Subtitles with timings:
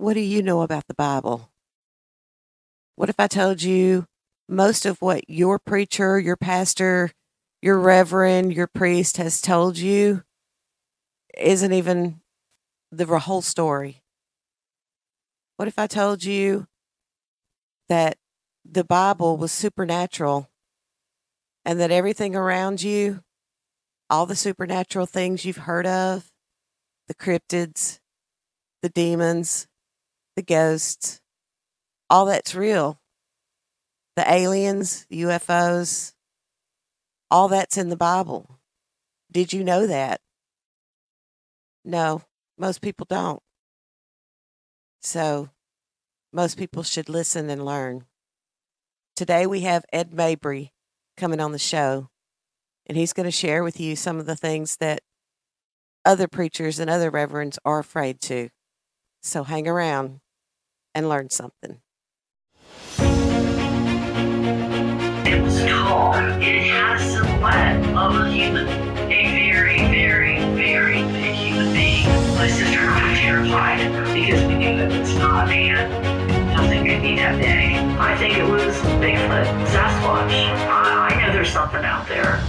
[0.00, 1.50] what do you know about the Bible?
[2.96, 4.06] What if I told you
[4.48, 7.12] most of what your preacher, your pastor,
[7.60, 10.24] your reverend, your priest has told you
[11.36, 12.20] isn't even
[12.90, 14.02] the whole story?
[15.56, 16.66] What if I told you
[17.90, 18.16] that
[18.64, 20.48] the Bible was supernatural
[21.66, 23.22] and that everything around you,
[24.08, 26.32] all the supernatural things you've heard of,
[27.06, 28.00] the cryptids,
[28.80, 29.66] the demons,
[30.40, 31.20] the ghosts,
[32.08, 32.98] all that's real.
[34.16, 36.14] The aliens, UFOs,
[37.30, 38.58] all that's in the Bible.
[39.30, 40.22] Did you know that?
[41.84, 42.22] No,
[42.56, 43.42] most people don't.
[45.02, 45.50] So,
[46.32, 48.06] most people should listen and learn.
[49.14, 50.70] Today we have Ed Mabrie
[51.18, 52.08] coming on the show,
[52.86, 55.02] and he's going to share with you some of the things that
[56.02, 58.48] other preachers and other reverends are afraid to.
[59.22, 60.20] So hang around
[60.94, 61.80] and learn something.
[65.26, 66.14] It was tall.
[66.14, 68.66] It had a silhouette of a human.
[68.66, 72.06] A very, very, very big human being.
[72.36, 73.78] My sister and I were terrified
[74.14, 75.90] because we knew it was not a man.
[76.54, 77.76] Nothing could be that big.
[77.98, 80.32] I think it was Bigfoot, Sasquatch.
[80.66, 82.42] I, I know there's something out there.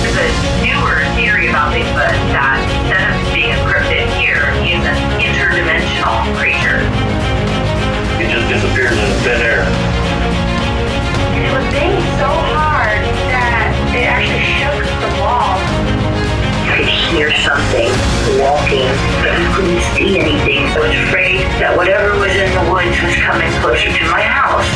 [0.00, 0.28] There's a
[0.64, 7.15] newer theory about Bigfoot that instead of being a cryptid here, he's an interdimensional creature.
[8.46, 9.66] It just disappears in thin air.
[11.34, 13.02] It was banging so hard
[13.34, 15.58] that it actually shook the walls.
[16.70, 17.90] could hear something
[18.38, 18.86] walking,
[19.18, 20.62] but I couldn't see anything.
[20.62, 24.70] I was afraid that whatever was in the woods was coming closer to my house.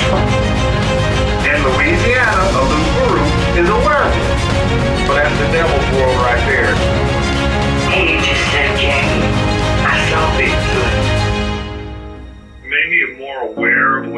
[1.46, 3.22] In Louisiana, a loup-garou
[3.55, 4.18] is a werewolf.
[5.06, 7.09] So that's the devil's world right there.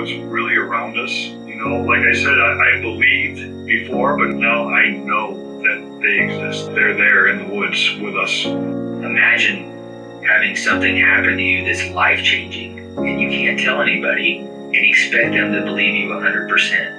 [0.03, 1.13] What's really around us.
[1.47, 6.25] You know, like I said, I, I believed before, but now I know that they
[6.25, 6.75] exist.
[6.75, 8.45] They're there in the woods with us.
[8.45, 14.75] Imagine having something happen to you that's life changing and you can't tell anybody and
[14.75, 16.99] expect them to believe you 100%.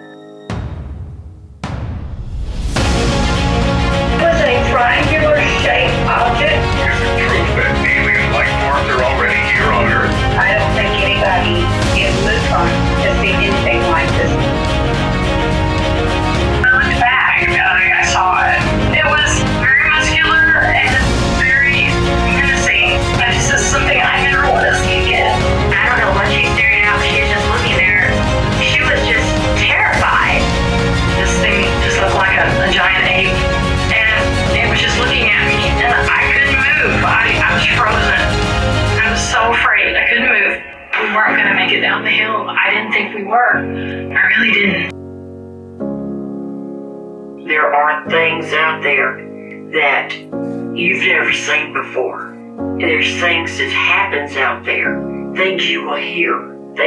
[4.15, 4.41] It was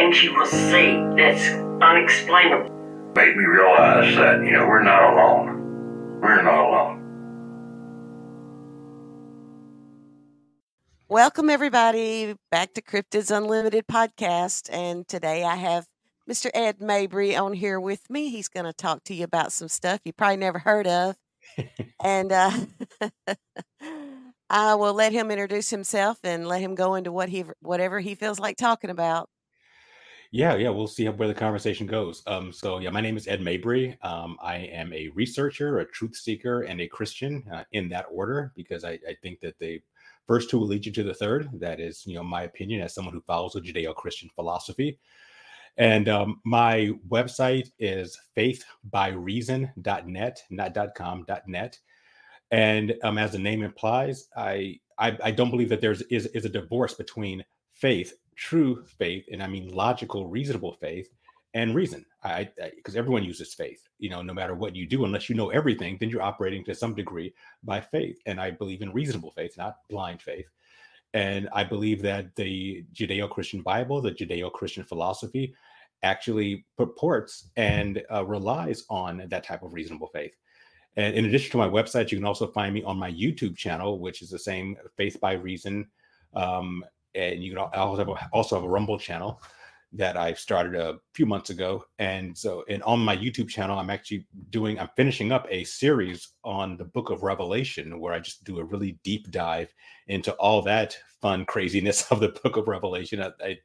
[0.06, 1.48] things you will see that's
[1.82, 2.70] unexplainable.
[3.16, 6.20] Made me realize that, you know, we're not alone.
[6.20, 7.02] We're not alone.
[11.08, 14.68] Welcome, everybody, back to Cryptids Unlimited podcast.
[14.72, 15.86] And today I have
[16.30, 16.50] Mr.
[16.54, 18.30] Ed Mabrie on here with me.
[18.30, 21.16] He's going to talk to you about some stuff you probably never heard of.
[22.04, 22.52] and uh,
[24.50, 28.14] I will let him introduce himself and let him go into what he whatever he
[28.14, 29.28] feels like talking about.
[30.36, 32.22] Yeah, yeah, we'll see where the conversation goes.
[32.26, 33.97] Um, so yeah, my name is Ed Mabrie.
[34.04, 38.52] Um, I am a researcher, a truth seeker, and a Christian uh, in that order
[38.54, 39.80] because I, I think that the
[40.26, 41.48] first two will lead you to the third.
[41.54, 44.98] That is, you know, my opinion as someone who follows a Judeo-Christian philosophy.
[45.78, 51.78] And um, my website is faithbyreason.net, not .com, .net.
[52.50, 56.44] And um, as the name implies, I, I I don't believe that there's is is
[56.44, 57.42] a divorce between
[57.72, 61.10] faith, true faith, and I mean logical, reasonable faith,
[61.54, 62.04] and reason.
[62.22, 63.88] I because everyone uses faith.
[63.98, 66.74] You know, no matter what you do, unless you know everything, then you're operating to
[66.74, 67.34] some degree
[67.65, 68.21] by faith.
[68.27, 70.47] And I believe in reasonable faith, not blind faith.
[71.15, 75.54] And I believe that the Judeo Christian Bible, the Judeo Christian philosophy,
[76.03, 80.36] actually purports and uh, relies on that type of reasonable faith.
[80.97, 83.98] And in addition to my website, you can also find me on my YouTube channel,
[83.98, 85.86] which is the same Faith by Reason.
[86.34, 86.84] Um,
[87.16, 89.41] and you can also have, a, also have a Rumble channel.
[89.92, 91.84] that I've started a few months ago.
[91.98, 96.33] And so, and on my YouTube channel, I'm actually doing, I'm finishing up a series
[96.45, 99.72] on the book of Revelation where I just do a really deep dive
[100.09, 103.22] into all that fun craziness of the book of Revelation.
[103.22, 103.59] I, I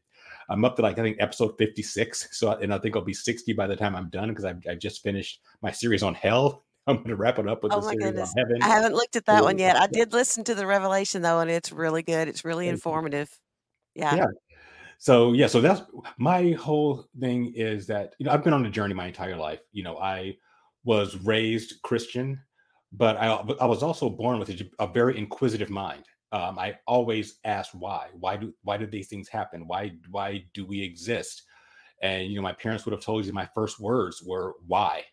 [0.49, 2.37] I'm up to like I think episode 56.
[2.37, 4.79] So and I think I'll be 60 by the time I'm done because I've, I've
[4.79, 6.65] just finished my series on hell.
[6.87, 8.33] I'm going to wrap it up with Oh the my series goodness.
[8.35, 8.63] on heaven.
[8.63, 9.75] I haven't looked at that one yet.
[9.77, 12.27] I did listen to the Revelation though, and it's really good.
[12.27, 13.29] It's really informative.
[13.95, 14.15] Yeah.
[14.15, 14.27] Yeah.
[14.97, 15.81] So yeah, so that's
[16.17, 19.59] my whole thing is that you know I've been on a journey my entire life.
[19.71, 20.37] You know, I
[20.83, 22.39] was raised Christian,
[22.91, 23.27] but I
[23.59, 26.03] I was also born with a, a very inquisitive mind.
[26.31, 28.09] Um, I always asked why.
[28.13, 29.67] Why do why did these things happen?
[29.67, 31.43] Why why do we exist?
[32.03, 35.03] And you know, my parents would have told you my first words were why.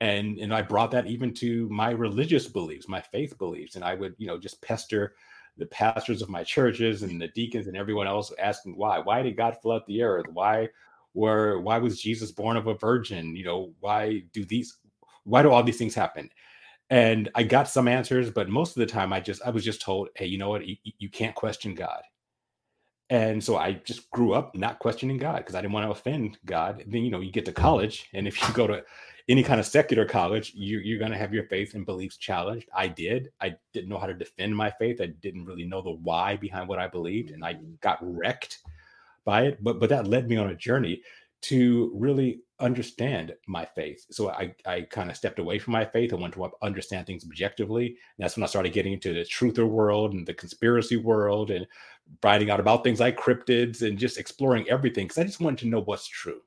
[0.00, 3.94] And and I brought that even to my religious beliefs, my faith beliefs, and I
[3.94, 5.14] would you know just pester
[5.56, 8.98] the pastors of my churches and the deacons and everyone else asking why.
[8.98, 10.26] Why did god flood the earth?
[10.32, 10.68] Why
[11.14, 13.36] were why was jesus born of a virgin?
[13.36, 14.76] You know why do these
[15.24, 16.30] why do all these things happen?
[16.90, 19.80] And i got some answers but most of the time i just i was just
[19.80, 20.66] told hey you know what?
[20.66, 22.02] You, you can't question god.
[23.10, 26.38] And so i just grew up not questioning god because i didn't want to offend
[26.44, 26.82] god.
[26.82, 28.82] And then you know you get to college and if you go to
[29.28, 32.68] any kind of secular college, you, you're going to have your faith and beliefs challenged.
[32.74, 33.30] I did.
[33.40, 35.00] I didn't know how to defend my faith.
[35.00, 37.80] I didn't really know the why behind what I believed, and I mm.
[37.80, 38.58] got wrecked
[39.24, 39.62] by it.
[39.62, 41.02] But but that led me on a journey
[41.42, 44.04] to really understand my faith.
[44.10, 46.12] So I I kind of stepped away from my faith.
[46.12, 47.86] I went to understand things objectively.
[47.86, 51.66] And that's when I started getting into the truther world and the conspiracy world and
[52.22, 55.68] writing out about things like cryptids and just exploring everything because I just wanted to
[55.68, 56.42] know what's true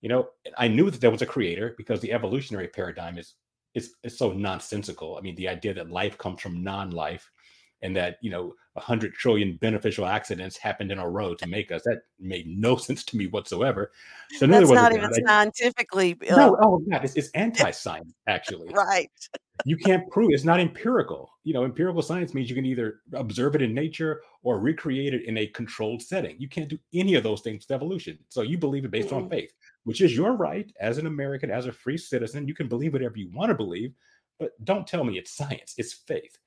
[0.00, 3.34] you know i knew that there was a creator because the evolutionary paradigm is
[3.74, 7.30] is, is so nonsensical i mean the idea that life comes from non-life
[7.82, 11.82] and that you know 100 trillion beneficial accidents happened in a row to make us
[11.84, 13.92] that made no sense to me whatsoever
[14.38, 18.68] so That's not even scientifically uh, no, oh god, it's, it's anti-science actually.
[18.70, 19.10] right.
[19.66, 21.30] You can't prove it's not empirical.
[21.44, 25.24] You know, empirical science means you can either observe it in nature or recreate it
[25.26, 26.36] in a controlled setting.
[26.38, 28.18] You can't do any of those things with evolution.
[28.28, 29.30] So you believe it based on Mm.
[29.30, 29.52] faith,
[29.84, 32.48] which is your right as an American, as a free citizen.
[32.48, 33.94] You can believe whatever you want to believe,
[34.38, 35.74] but don't tell me it's science.
[35.78, 36.38] It's faith.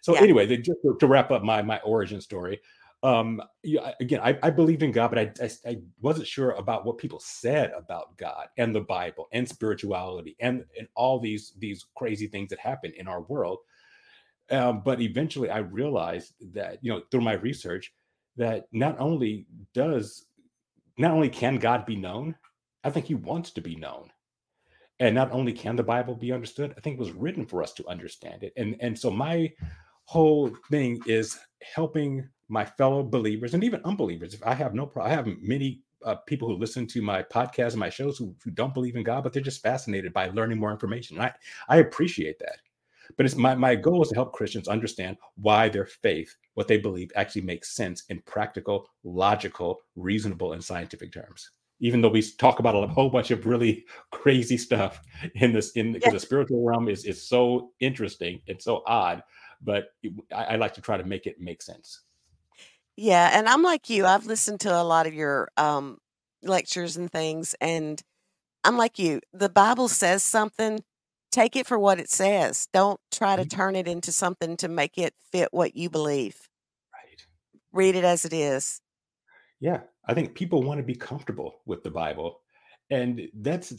[0.00, 0.20] So Yeah.
[0.20, 2.60] anyway, just to, to wrap up my my origin story,
[3.02, 6.84] um yeah, again I, I believed in god but I, I i wasn't sure about
[6.84, 11.86] what people said about god and the bible and spirituality and and all these these
[11.96, 13.58] crazy things that happen in our world
[14.50, 17.92] um but eventually i realized that you know through my research
[18.36, 20.26] that not only does
[20.96, 22.36] not only can god be known
[22.84, 24.10] i think he wants to be known
[25.00, 27.72] and not only can the bible be understood i think it was written for us
[27.72, 29.50] to understand it and and so my
[30.04, 34.34] whole thing is helping my fellow believers and even unbelievers.
[34.34, 37.70] If I have no problem, I have many uh, people who listen to my podcast
[37.70, 40.58] and my shows who, who don't believe in God, but they're just fascinated by learning
[40.58, 41.18] more information.
[41.18, 41.32] I
[41.68, 42.58] I appreciate that.
[43.16, 46.76] But it's my my goal is to help Christians understand why their faith, what they
[46.76, 51.52] believe, actually makes sense in practical, logical, reasonable, and scientific terms.
[51.82, 55.02] Even though we talk about a whole bunch of really crazy stuff
[55.34, 59.22] in this, in because the spiritual realm is is so interesting, it's so odd,
[59.60, 62.00] but it- I, I like to try to make it make sense.
[62.96, 64.06] Yeah, and I'm like you.
[64.06, 65.98] I've listened to a lot of your um
[66.42, 68.02] lectures and things and
[68.64, 69.20] I'm like you.
[69.32, 70.80] The Bible says something,
[71.32, 72.68] take it for what it says.
[72.72, 73.50] Don't try to Mhm.
[73.50, 76.48] turn it into something to make it fit what you believe.
[76.92, 77.26] Right.
[77.72, 78.80] Read it as it is.
[79.62, 82.40] Yeah, I think people want to be comfortable with the Bible,
[82.90, 83.70] and that's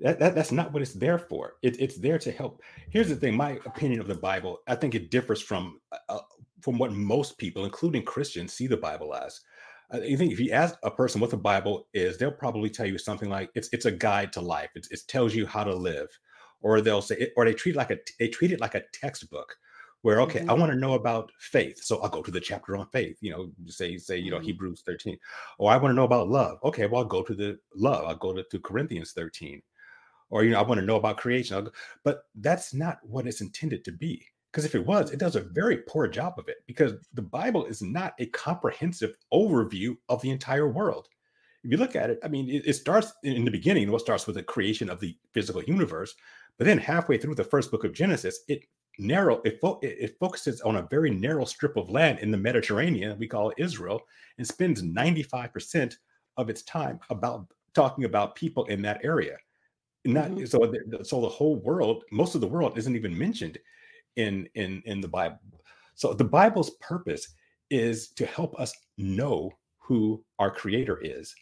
[0.00, 1.54] that, that that's not what it's there for.
[1.62, 2.60] It, it's there to help.
[2.90, 6.20] Here's the thing: my opinion of the Bible, I think it differs from uh,
[6.60, 9.40] from what most people, including Christians, see the Bible as.
[9.92, 12.98] I think if you ask a person what the Bible is, they'll probably tell you
[12.98, 14.70] something like it's it's a guide to life.
[14.76, 16.08] It's, it tells you how to live,
[16.62, 19.56] or they'll say, or they treat like a they treat it like a textbook
[20.02, 20.58] where okay i Mhm.
[20.60, 21.82] want to know about faith.
[21.82, 24.44] So i'll go to the chapter on faith you know say say you know Mhm.
[24.44, 25.18] hebrews 13
[25.58, 26.58] or i want to know about love.
[26.64, 29.60] Okay well i'll go to the love i'll go to, to corinthians 13
[30.30, 31.56] or you know i want to know about creation.
[31.56, 31.72] I'll go,
[32.04, 35.40] but that's not what it's intended to be because if it was it does a
[35.40, 40.30] very poor job of it because the bible is not a comprehensive overview of the
[40.30, 41.08] entire world.
[41.64, 44.00] If you look at it i mean it, it starts in in the beginning what
[44.00, 46.14] starts with the creation of the physical universe
[46.56, 48.62] but then halfway through the first book of genesis it
[48.98, 53.18] narrow it, fo- it focuses on a very narrow strip of land in the mediterranean
[53.18, 54.00] we call israel
[54.38, 55.94] and spends 95%
[56.36, 59.36] of its time about talking about people in that area
[60.04, 60.48] not Mhm.
[60.48, 63.58] so the, so the whole world most of the world isn't even mentioned
[64.16, 65.38] in in in the bible
[65.94, 67.34] so the bible's purpose
[67.70, 71.34] is to help us know who our creator is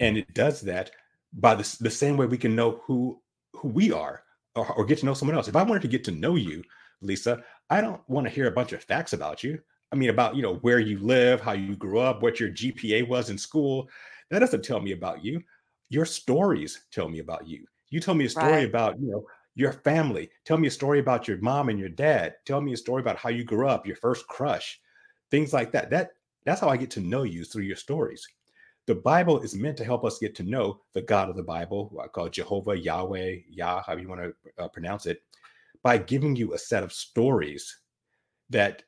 [0.00, 0.90] and it does that
[1.34, 3.20] by the, the same way we can know who
[3.54, 4.24] who we are
[4.54, 5.48] or, or get to know someone else.
[5.48, 6.62] If I wanted to get to know you,
[7.00, 9.60] Lisa, I don't want to hear a bunch of facts about you.
[9.92, 13.08] I mean, about you know where you live, how you grew up, what your GPA
[13.08, 13.88] was in school.
[14.30, 15.42] That doesn't tell me about you.
[15.88, 17.66] Your stories tell me about you.
[17.88, 18.68] You tell me a story Right.
[18.68, 19.24] about you know
[19.54, 20.30] your family.
[20.44, 22.36] Tell me a story about your mom and your dad.
[22.44, 24.80] Tell me a story about how you grew up, your first crush,
[25.30, 25.90] things like that.
[25.90, 26.12] That
[26.44, 28.26] that's how I get to know you through your stories.
[28.86, 31.88] The Bible is meant to help us get to know the God of the Bible,
[31.90, 35.22] who I call Jehovah, Yahweh, Yah, however you want to uh, pronounce it,
[35.82, 37.78] by giving you a set of stories
[38.50, 38.82] that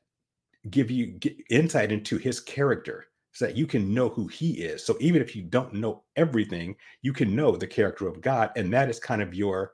[0.69, 1.19] give you
[1.49, 4.85] insight into his character so that you can know who he is.
[4.85, 8.71] So even if you don't know everything, you can know the character of God and
[8.73, 9.73] that is kind of your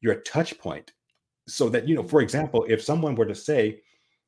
[0.00, 0.92] your touch point.
[1.46, 2.24] So that you know, for mm-hmm.
[2.24, 3.82] example, if someone were to say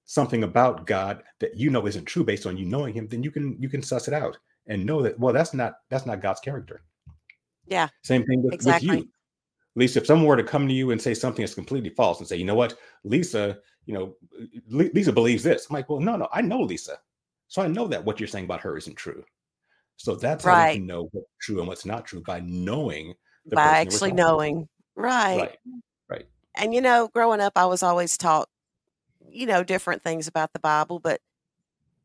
[0.05, 3.31] something about God that you know isn't true based on you knowing him, then you
[3.31, 6.41] can you can suss it out and know that well that's not that's not God's
[6.41, 6.83] character.
[7.67, 9.09] Yeah, Same thing with, with you.
[9.77, 12.27] Lisa, if someone were to come to you and say something that's completely false and
[12.27, 14.17] say, you know what, Lisa, you know,
[14.69, 15.67] Lisa believes this.
[15.69, 16.99] I'm like, well, no, no, I know Lisa.
[17.49, 19.23] So I know that what you're saying about her isn't true.
[19.97, 20.73] So that's how we Right.
[20.73, 23.15] can know what's true and what's not true by knowing
[23.45, 24.69] the By person that we're actually knowing.
[24.97, 25.37] Right.
[25.37, 25.59] Right.
[26.09, 26.27] Right.
[26.57, 28.49] And you know, growing up, I was always taught,
[29.31, 31.21] you know, different things about the Bible, but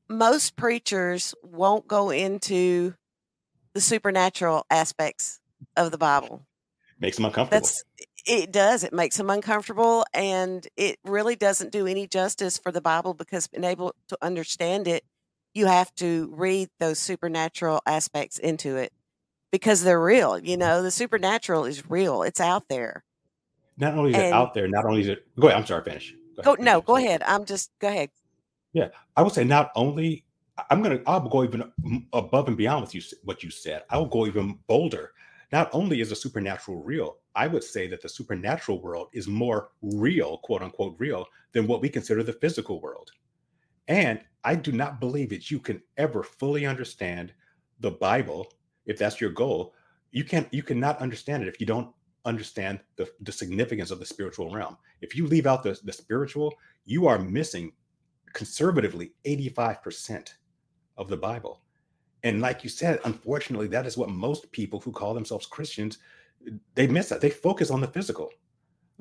[0.09, 2.95] most preachers won't go into
[3.73, 5.39] the supernatural aspects
[5.77, 6.45] of the Bible.
[7.01, 7.59] Makes them uncomfortable.
[7.59, 7.83] That's
[8.25, 8.83] it does.
[8.83, 13.47] It makes them uncomfortable and it really doesn't do any justice for the Bible because
[13.47, 15.03] being able to understand it,
[15.53, 18.93] you have to read those supernatural aspects into it
[19.51, 20.37] because they're real.
[20.37, 20.59] You mm-hmm.
[20.59, 22.23] know, the supernatural is real.
[22.23, 23.03] It's out there.
[23.77, 26.13] not only is it out there, not only is it go ahead, I'm sorry, finish.
[26.35, 26.85] Go oh, go ahead, no, finish.
[26.85, 27.23] go ahead.
[27.25, 28.09] I'm just go ahead.
[28.73, 28.89] Yeah.
[29.17, 30.23] I would say not only
[30.69, 33.83] I'm gonna I'll go even mm, above and beyond with you what you said.
[33.89, 35.11] I will go even bolder.
[35.51, 39.69] Not only is the supernatural real, I would say that the supernatural world is more
[39.81, 43.11] real, quote unquote real, than what we consider the physical world.
[43.87, 47.33] And I do not believe that you can ever fully understand
[47.79, 48.53] the Bible
[48.85, 49.73] if that's your goal.
[50.11, 51.93] You can't you cannot understand it if you don't
[52.25, 54.77] understand the, the significance of the spiritual realm.
[55.01, 56.53] If you leave out the, the spiritual,
[56.85, 57.73] you are missing
[58.33, 60.29] conservatively 85%
[60.97, 61.61] of the Bible.
[62.23, 65.97] And like you said, unfortunately, that is what most people who call themselves Christians
[66.73, 67.21] they miss that.
[67.21, 68.31] They focus on the physical.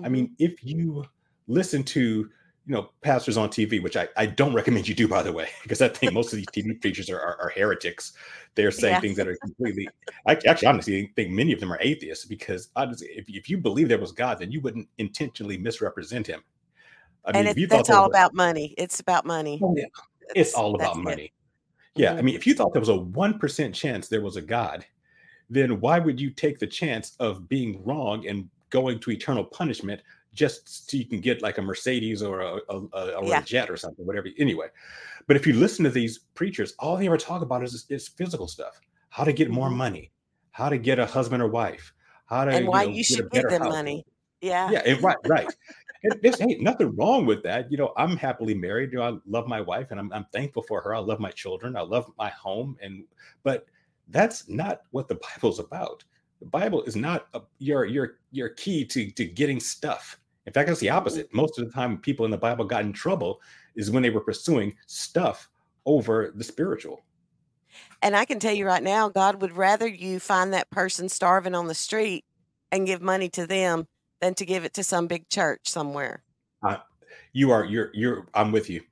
[0.02, 0.10] I Mhm.
[0.10, 1.04] mean, if you
[1.46, 2.28] listen to
[2.66, 5.48] you know pastors on TV, which I, I don't recommend you do, by the way,
[5.62, 8.12] because I think most of these TV preachers are, are, are heretics.
[8.54, 9.00] They're saying Yeah.
[9.00, 9.88] things that are completely.
[10.26, 13.88] I actually honestly think many of them are atheists because honestly, if, if you believe
[13.88, 16.42] there was God, then you wouldn't intentionally misrepresent Him.
[17.24, 18.74] I and mean, if it, you that's all about money.
[18.76, 19.58] It's about money.
[19.62, 19.84] Oh, yeah.
[20.34, 21.30] it's That's- all about it.
[22.00, 24.42] Yeah, I mean, if you thought there was a one percent chance there was a
[24.42, 24.84] God,
[25.50, 30.00] then why would you take the chance of being wrong and going to eternal punishment
[30.32, 33.40] just so you can get like a Mercedes or a, a, a- or Yeah.
[33.40, 34.28] a jet or something, whatever?
[34.38, 34.68] Anyway,
[35.26, 38.46] but if you listen to these preachers, all they ever talk about is, is physical
[38.48, 38.80] stuff:
[39.10, 39.76] how to get more Mhm.
[39.76, 40.10] money,
[40.52, 41.92] how to get a husband or wife,
[42.26, 43.72] how to And why know, you get a should give them house.
[43.72, 44.04] money.
[44.40, 44.70] Yeah.
[44.70, 45.48] Yeah, right, right.
[46.02, 47.70] There's ain't nothing wrong with that.
[47.70, 48.92] You know, I'm happily married.
[48.92, 50.94] You know, I love my wife and I'm, I'm thankful for her.
[50.94, 51.76] I love my children.
[51.76, 52.76] I love my home.
[52.80, 53.04] And
[53.42, 53.66] but
[54.08, 56.04] that's not what the Bible's about.
[56.40, 60.18] The Bible is not a, your your your key to to getting stuff.
[60.46, 60.96] In fact, it's the mm-hmm.
[60.96, 61.32] opposite.
[61.34, 63.40] Most of the time, people in the Bible got in trouble
[63.76, 65.48] is when they were pursuing stuff
[65.86, 67.04] over the spiritual.
[68.02, 71.54] And I can tell you right now, God would rather you find that person starving
[71.54, 72.24] on the street
[72.72, 73.86] and give money to them
[74.20, 76.22] than to give it to some big church somewhere.
[77.32, 78.82] you are you're you're i'm with you.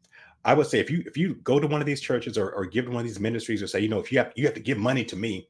[0.44, 2.64] I would say if you if you go to one of these churches or, or
[2.64, 4.54] give to one of these ministries or say you know if you have you have
[4.54, 5.48] to give money to me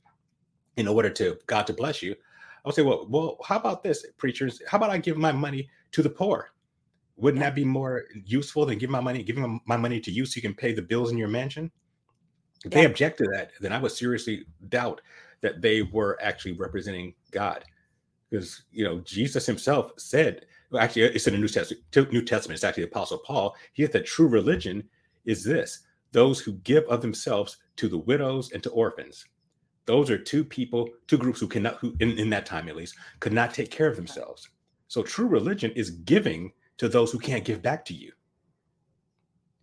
[0.76, 4.04] in order to god to bless you i would say well well how about this
[4.16, 4.61] preachers?
[4.66, 6.50] How about i give my money to the poor?
[7.16, 7.50] Wouldn't Yeah.
[7.50, 10.42] that be more useful than giving my money giving my money to you so you
[10.42, 11.70] can pay the bills in your mansion?
[12.64, 15.00] If they object to that then i would seriously doubt
[15.42, 17.64] that they were actually representing god
[18.28, 22.56] because you know jesus himself said well, actually it's in the new testament new testament
[22.56, 24.82] it's actually the apostle paul he said that true religion
[25.25, 25.80] is this
[26.12, 29.25] those who give of themselves to the widows and to orphans
[29.87, 32.97] those are two people two groups who cannot who in, in that time at least
[33.20, 34.49] could not take care of themselves
[34.88, 38.12] so true religion is giving to those who can't give back to you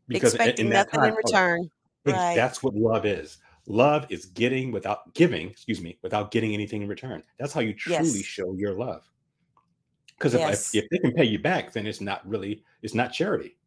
[0.07, 1.61] because in- Expecting in that nothing in oh, return.
[1.63, 1.71] Ex-
[2.07, 2.35] Right.
[2.35, 3.39] That's what love is.
[3.67, 7.23] Love is getting without giving, excuse me, without getting anything in return.
[7.39, 8.25] That's how you truly Yes.
[8.25, 9.09] show your love.
[10.17, 10.75] Because if, Yes.
[10.75, 13.57] if, if they can pay you back, then it's not really, it's not charity.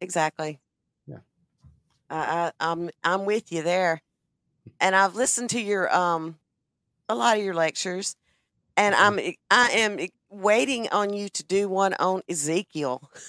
[0.00, 0.60] Exactly.
[1.06, 1.18] Yeah.
[2.08, 4.00] I, I I'm I'm with you there.
[4.80, 6.38] And I've listened to your um
[7.08, 8.14] a lot of your lectures,
[8.76, 8.98] and Mhm.
[9.00, 9.98] I'm I am
[10.30, 13.10] waiting on you to do one on Ezekiel.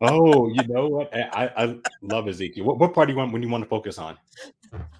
[0.00, 1.14] Oh, you know what?
[1.14, 2.64] I, I love Ezekiel.
[2.64, 4.16] What, what part do you want when you want to focus on?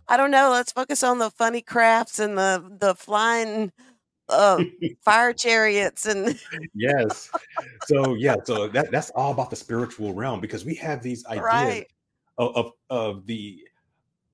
[0.08, 0.50] I don't know.
[0.50, 3.72] Let's focus on the funny crafts and the the flying
[4.28, 4.64] uh,
[5.04, 6.38] fire chariots and
[6.74, 7.30] yes.
[7.82, 11.44] So yeah, so that that's all about the spiritual realm because we have these ideas
[11.44, 11.86] right.
[12.38, 13.62] of, of of the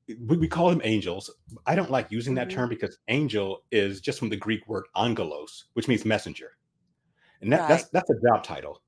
[0.09, 1.31] we, we call them angels.
[1.67, 2.53] I don't like using that Mhm.
[2.53, 6.57] term because angel is just from the Greek word angelos, which means messenger,
[7.41, 8.81] and that, that's that's a job title.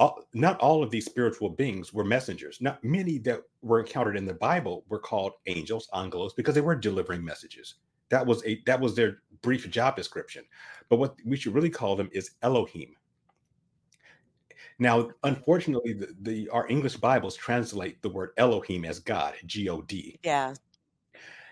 [0.00, 2.58] All, not all of these spiritual beings were messengers.
[2.62, 6.74] Not many that were encountered in the Bible were called angels, angelos, because they were
[6.74, 7.74] delivering messages.
[8.08, 10.44] That was a that was their brief job description.
[10.88, 12.96] But what we should really call them is Elohim.
[14.78, 19.82] Now, unfortunately, the, the our English Bibles translate the word Elohim as God, G O
[19.82, 20.18] D.
[20.22, 20.54] Yeah,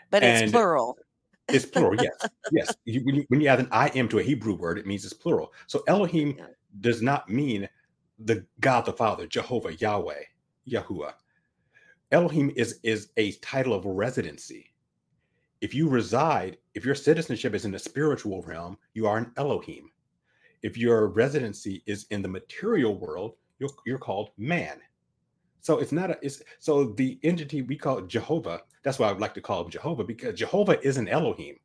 [0.08, 0.96] but it's plural.
[1.48, 2.30] it's plural, yes.
[2.50, 2.74] Yes.
[2.86, 5.04] You, when, you, when you add an I am to a Hebrew word, it means
[5.04, 5.52] it's plural.
[5.66, 6.46] So Elohim Yeah.
[6.80, 7.68] does not mean
[8.18, 10.22] the God the Father, Jehovah, Yahweh,
[10.68, 11.14] Yahuwah.
[12.10, 14.72] Elohim is, is a title of residency.
[15.60, 19.90] If you reside, if your citizenship is in the spiritual realm, you are an Elohim.
[20.62, 24.78] If your residency is in the material world, you're, you're called man.
[25.60, 29.20] So it's not a it's so the entity we call Jehovah, that's why I would
[29.20, 31.56] like to call him Jehovah, because Jehovah is an Elohim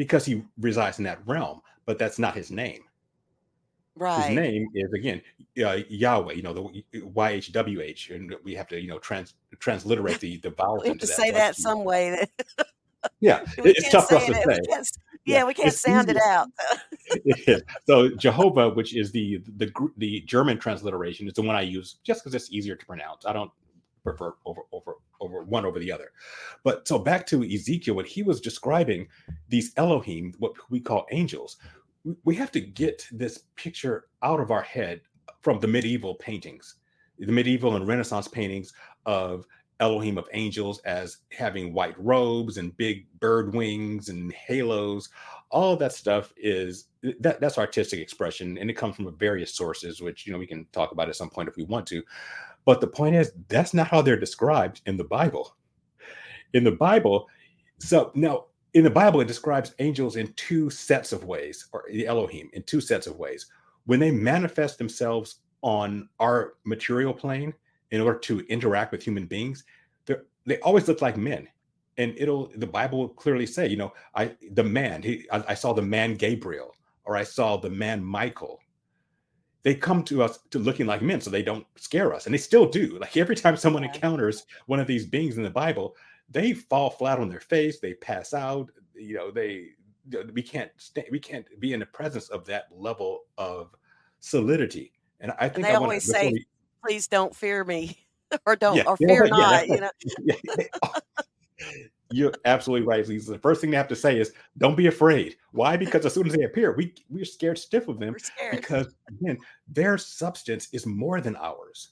[0.00, 2.84] because he resides in that realm, but that's not his name.
[4.00, 5.20] His name is again
[5.64, 10.38] uh, Yahweh, you know, the YHWH, and we have to, you know, trans transliterate the
[10.38, 11.16] the vowels We have to that.
[11.16, 12.26] say so that some way.
[13.20, 14.36] Yeah, we it's tough for us to it.
[14.36, 14.58] say.
[14.60, 14.88] We can't,
[15.24, 16.48] Yeah, yeah, we can't sound it out.
[17.86, 22.22] So Jehovah, which is the the the German transliteration, is the one I use just
[22.22, 23.24] because it's easier to pronounce.
[23.24, 23.50] I don't
[24.02, 26.12] prefer over over over one over the other.
[26.62, 29.08] But so back to Ezekiel, what he was describing
[29.48, 31.56] these Elohim, what we call angels.
[32.24, 35.02] We- have to get this picture out of our head
[35.40, 36.76] from the medieval paintings,
[37.18, 38.72] the medieval and Renaissance paintings
[39.06, 39.46] of
[39.80, 45.08] Elohim of angels as having white robes and big bird wings and halos.
[45.50, 46.86] All that stuff is
[47.20, 50.66] that that's artistic expression and it comes from various sources which you know we can
[50.72, 52.02] talk about at some point if we want to.
[52.66, 55.56] But the point is that's not how they're described in the bible.
[56.52, 57.26] In the bible
[57.78, 62.06] so now in the bible it describes angels in two sets of ways or the
[62.06, 63.46] elohim in two sets of ways.
[63.86, 67.52] When they manifest themselves on our material plane
[67.90, 69.64] in order to interact with human beings
[70.46, 71.48] they always look like men.
[71.98, 75.54] And it'll the bible will clearly say you know i the man he I, I
[75.54, 78.60] saw the man gabriel or i saw the man michael.
[79.62, 82.38] They come to us to looking like men so they don't scare us and they
[82.38, 82.98] still do.
[82.98, 85.94] Like every time someone encounters one of these beings in the bible
[86.30, 89.68] they fall flat on their face they pass out you know they
[90.32, 93.74] we can't stay, we can't be in the presence of that level of
[94.18, 96.44] solidity and i think they i always say,
[96.82, 97.98] Please don't fear me,
[98.46, 99.50] or don't, Yeah, or fear yeah, not.
[99.50, 99.90] that's you know.
[102.12, 103.32] You're absolutely right, Lisa.
[103.32, 105.76] The first thing they have to say is, "Don't be afraid." Why?
[105.76, 108.16] Because as soon as they appear, we we're scared stiff of them
[108.50, 109.38] because again,
[109.68, 111.90] their substance is more than ours.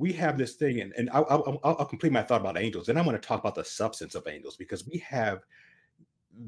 [0.00, 2.88] We have this thing, and, and I'll, I'll, I'll complete my thought about angels.
[2.88, 5.42] and I want to talk about the substance of angels because we have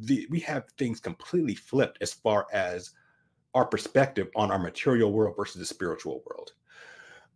[0.00, 2.92] the we have things completely flipped as far as
[3.54, 6.52] our perspective on our material world versus the spiritual world.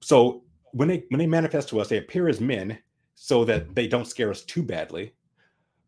[0.00, 2.78] So when they when they manifest to us, they appear as men
[3.14, 5.14] so that they don't scare us too badly.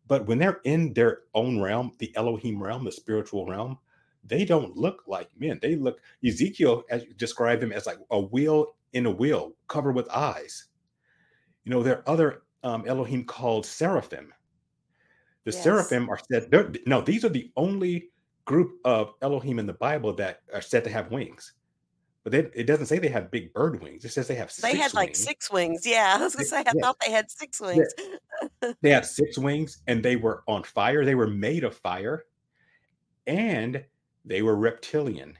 [0.07, 3.79] But when they're in their own realm, the Elohim realm, the spiritual realm,
[4.23, 5.57] they don't look like men.
[5.59, 10.09] They look Ezekiel as described them as like a wheel in a wheel covered with
[10.09, 10.65] eyes.
[11.63, 14.33] You know, there are other um, Elohim called seraphim.
[15.45, 15.63] The Yes.
[15.63, 16.51] seraphim are said.
[16.51, 18.09] they're- No, these are the only
[18.45, 21.53] group of Elohim in the Bible that are said to have wings.
[22.23, 24.03] But they, it doesn't say they have big bird wings.
[24.03, 25.23] It says they have they had like wings.
[25.23, 25.85] six wings.
[25.85, 26.81] Yeah, I was gonna They- say, I yeah.
[26.81, 27.87] thought they had six wings.
[28.81, 31.03] They had six wings and they were on fire.
[31.05, 32.25] They were made of fire
[33.27, 33.83] and
[34.25, 35.37] they were reptilian.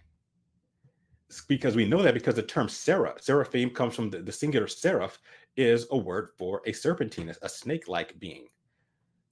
[1.48, 5.20] Because we know that because the term seraph, seraphim comes from the, the singular seraph,
[5.58, 8.48] is a word for a serpentine, a snake like being.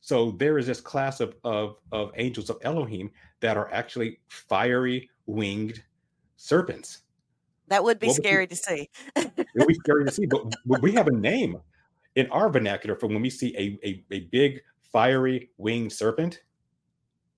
[0.02, 5.10] So there is this class of, of, of angels of Elohim that are actually fiery
[5.26, 5.84] winged
[6.36, 7.02] serpents.
[7.68, 8.90] That would be What would you- scary to see.
[9.16, 11.58] It would be scary to see, but, but we have a name
[12.16, 16.42] in our vernacular for when we see a, a, a big fiery winged serpent.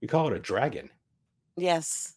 [0.01, 0.89] We call it a dragon,
[1.55, 2.15] Yes.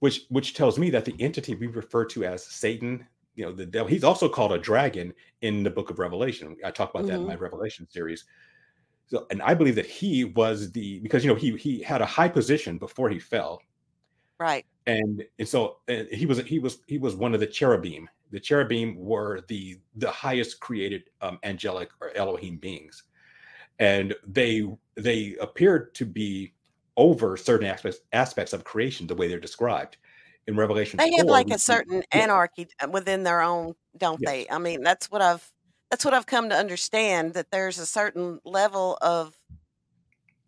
[0.00, 3.66] Which which tells me that the entity we refer to as Satan, you know, the
[3.66, 6.56] devil, he's also called a dragon in the book of Revelation.
[6.64, 8.24] I talk about that in my Revelation series.
[9.06, 12.06] So, and I believe that he was the because you know he he had a
[12.06, 13.60] high position before he fell,
[14.38, 14.66] Right.
[14.86, 18.08] and, and so uh, he was he was he was one of the cherubim.
[18.30, 23.02] The cherubim were the the highest created um, angelic or Elohim beings,
[23.78, 26.52] and they they appeared to be
[26.98, 29.96] over certain aspects aspects of creation the way they're described
[30.46, 30.98] in Revelation.
[30.98, 34.30] They have like a certain yeah, anarchy uh, within their own, don't Yes.
[34.30, 34.46] they?
[34.50, 35.50] I mean, that's what I've
[35.90, 39.38] that's what I've come to understand that there's a certain level of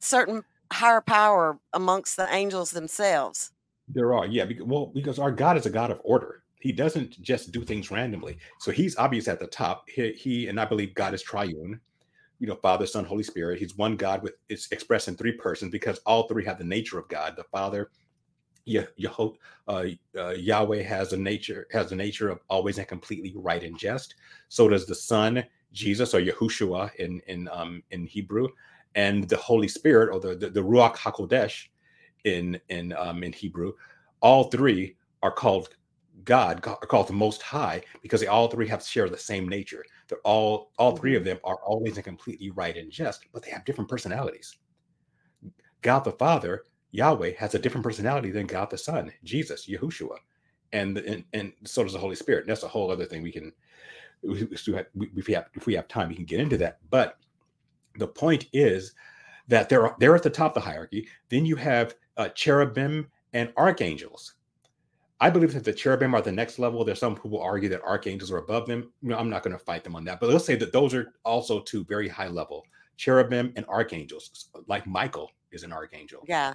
[0.01, 3.53] certain higher power amongst the angels themselves.
[3.89, 4.45] There are, yeah.
[4.45, 6.43] Because, well, because our God is a God of order.
[6.61, 8.37] He doesn't just do things randomly.
[8.59, 9.89] So he's obvious at the top.
[9.89, 11.81] He, he and I believe God is triune.
[12.41, 13.61] You know, Father, Son, Holy Spirit.
[13.61, 16.99] He's one God with it's expressed in three persons because all three have the nature
[16.99, 17.35] of God.
[17.37, 17.91] The Father,
[18.65, 19.35] Yah, Yeho,
[19.69, 19.85] uh,
[20.19, 24.17] uh, Yahweh has a nature has a nature of always and completely right and just.
[24.49, 28.49] So does the Son, Jesus, or Yahushua in in um, in Hebrew,
[28.95, 31.69] and the Holy Spirit or the the, the Ruach Hakodesh
[32.25, 33.73] in in um, in Hebrew.
[34.21, 35.71] All three are called
[36.25, 39.85] God, are called the Most High, because they all three have share the same nature.
[40.09, 43.51] They're all all three of them are always and completely right and just, but they
[43.51, 44.57] have different personalities.
[45.83, 50.17] God the Father, Yahweh, has a different personality than God the Son, Jesus, Yahushua,
[50.73, 52.43] and and, and so does the Holy Spirit.
[52.43, 53.53] And That's a whole other thing we can.
[54.23, 56.79] we- we have- If we have if we have time, we can get into that.
[56.91, 57.19] But
[57.97, 58.95] the point is
[59.49, 61.09] that they're they're at the top of the hierarchy.
[61.29, 64.35] Then you have uh, cherubim and archangels.
[65.23, 66.85] I believe that the cherubim are the next level.
[66.85, 68.91] There's some who will argue that archangels are above them.
[69.03, 70.95] You know, I'm not going to fight them on that, but let's say that those
[70.95, 72.65] are also two very high level
[72.97, 74.49] cherubim and archangels.
[74.67, 76.55] Like Michael is an archangel, Yeah.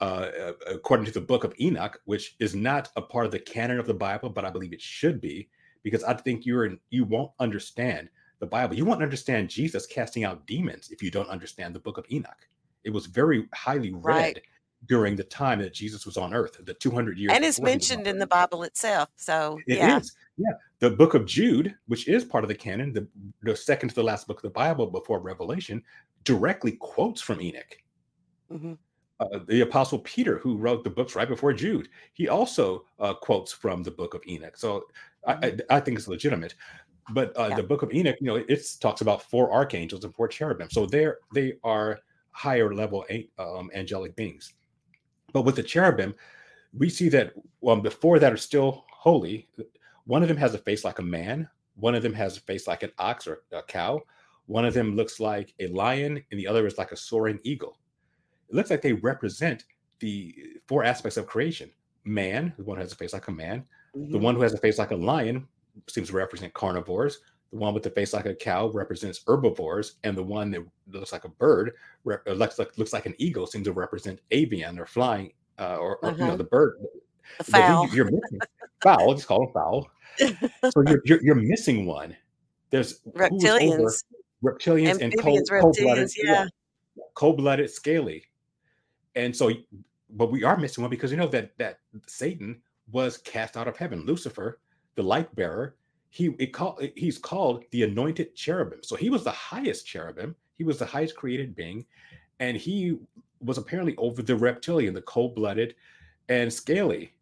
[0.00, 3.38] uh, uh, according to the book of Enoch, which is not a part of the
[3.38, 5.48] canon of the Bible, but I believe it should be
[5.82, 8.74] because I think you're in, you won't understand the Bible.
[8.76, 12.48] You won't understand Jesus casting out demons if you don't understand the book of Enoch.
[12.84, 14.42] It was very highly read Right.
[14.86, 17.32] During the time that Jesus was on earth, the 200 years.
[17.32, 19.08] And it's before he was on mentioned in the Bible itself.
[19.16, 20.00] So It is, yeah.
[20.36, 20.52] yeah.
[20.80, 23.06] The book of Jude, which is part of the canon, the,
[23.42, 25.82] the second to the last book of the Bible before Revelation,
[26.24, 27.76] directly quotes from Enoch.
[28.52, 28.78] Mhm.
[29.20, 33.52] Uh, the apostle Peter, who wrote the books right before Jude, he also uh, quotes
[33.52, 34.56] from the book of Enoch.
[34.56, 34.84] So
[35.26, 36.56] I, I, I think it's legitimate.
[37.10, 37.56] But uh, Yeah.
[37.56, 40.70] the book of Enoch, you know, it talks about four archangels and four cherubim.
[40.70, 42.00] So they're they are
[42.32, 43.04] higher level
[43.38, 44.54] um, angelic beings.
[45.32, 46.14] But with the cherubim,
[46.72, 47.34] we see that
[47.66, 49.48] um, the four that are still holy,
[50.04, 52.66] one of them has a face like a man, one of them has a face
[52.66, 54.00] like an ox or a cow,
[54.46, 57.78] one of them looks like a lion, and the other is like a soaring eagle.
[58.48, 59.64] It looks like they represent
[60.00, 61.70] the four aspects of creation.
[62.04, 63.64] Man, the one who has a face like a man,
[63.94, 64.22] the Mhm.
[64.22, 65.46] one who has a face like a lion
[65.88, 67.20] seems to represent carnivores.
[67.52, 71.12] The one with the face like a cow represents herbivores, and the one that looks
[71.12, 71.72] like a bird
[72.04, 75.76] rep- uh, looks like looks like an eagle seems to represent avian or flying, uh,
[75.76, 76.36] or, or, you know Uh-huh.
[76.36, 76.76] the bird.
[76.80, 76.88] The
[77.38, 77.86] But then fowl.
[77.88, 78.38] you- you're missing
[78.82, 79.14] fowl.
[79.14, 79.88] Just call them foul.
[80.18, 82.16] So you're, you're you're missing one.
[82.70, 84.02] There's Reptilians.
[84.42, 86.46] reptilians and cold, cold-blooded, reptilians, yeah.
[87.14, 88.24] cold-blooded, scaly.
[89.14, 89.50] And so,
[90.10, 93.76] but we are missing one because you know that that Satan was cast out of
[93.76, 94.06] heaven.
[94.06, 94.58] Lucifer,
[94.94, 95.76] the light bearer,
[96.14, 98.80] he call, he's called the anointed cherubim.
[98.82, 100.36] So he was the highest cherubim.
[100.58, 101.86] He was the highest created being,
[102.38, 102.98] and he
[103.40, 105.74] was apparently over the reptilian, the cold-blooded,
[106.28, 107.14] and scaly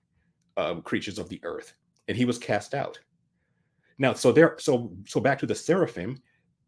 [0.56, 1.74] um, creatures of the earth,
[2.08, 2.98] and he was cast out.
[3.98, 6.20] Now, so there, so so back to the seraphim,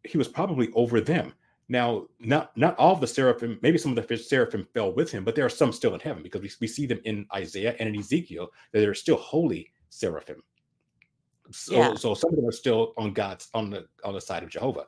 [0.05, 1.33] he was probably over them.
[1.67, 5.25] Now, not not all of the seraphim, maybe some of the seraphim fell with him,
[5.25, 7.89] but there are some still in heaven because we, we see them in Isaiah and
[7.89, 10.41] in Ezekiel that they're still holy seraphim.
[11.51, 11.95] So, Yeah.
[11.95, 14.87] so some of them are still on God's on the on the side of Jehovah.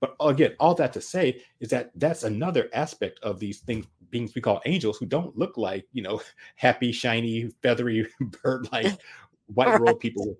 [0.00, 4.34] But again, all that to say is that that's another aspect of these things beings
[4.34, 6.20] we call angels who don't look like you know
[6.56, 8.06] happy, shiny, feathery,
[8.42, 8.98] bird-like
[9.46, 9.80] white Right.
[9.80, 10.36] world people.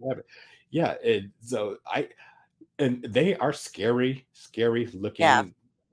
[0.71, 2.09] Yeah, and so I
[2.79, 5.45] and they are scary, scary looking Yeah.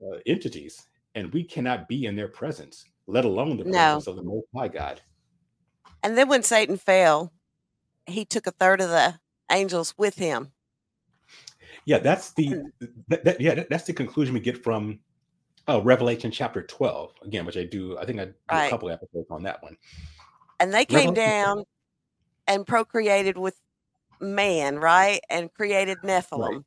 [0.02, 4.02] uh, entities, and we cannot be in their presence, let alone the No.
[4.02, 5.00] presence of the Most High God.
[6.02, 7.32] And then when Satan fell,
[8.06, 9.20] he took a third of the
[9.50, 10.52] angels with him.
[11.84, 12.62] Yeah, that's the
[13.08, 15.00] that, that- yeah that's the conclusion we get from
[15.68, 17.98] uh, Revelation chapter twelve again, which I do.
[17.98, 18.70] I think I do a Right.
[18.70, 19.76] couple episodes on that one.
[20.58, 21.64] And they came Revelation- down
[22.46, 23.58] and procreated with
[24.20, 25.20] man, right?
[25.30, 26.64] And created Nephilim.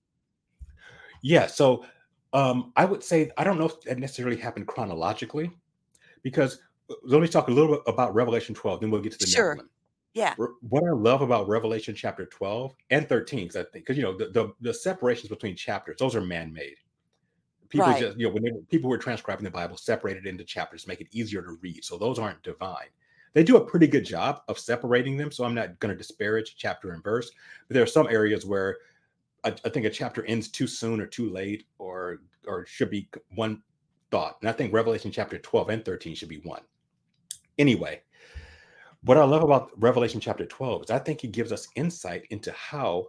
[1.21, 1.85] Yeah, so
[2.33, 5.51] um, I would say I don't know if that necessarily happened chronologically,
[6.23, 9.19] because uh, let me talk a little bit about Revelation 12, then we'll get to
[9.19, 9.55] the Sure.
[9.57, 9.67] Nephilim.
[10.13, 10.35] Yeah.
[10.37, 14.15] What I love about Revelation chapter 12 and 13, because I think because you know
[14.15, 16.75] the, the the separations between chapters, those are man-made.
[17.69, 17.99] People Right.
[17.99, 21.07] just, you know, when they, people were transcribing the Bible, separated into chapters, make it
[21.11, 21.83] easier to read.
[21.83, 22.89] So those aren't divine.
[23.33, 25.31] They do a pretty good job of separating them.
[25.31, 27.31] So I'm not going to disparage chapter and verse,
[27.67, 28.77] but there are some areas where
[29.43, 33.09] I, I think a chapter ends too soon or too late, or or should be
[33.33, 33.63] one
[34.11, 34.37] thought.
[34.41, 36.61] And I think Revelation chapter 12 and 13 should be one.
[37.57, 38.01] Anyway,
[39.05, 42.51] what I love about Revelation chapter 12 is I think he gives us insight into
[42.53, 43.07] how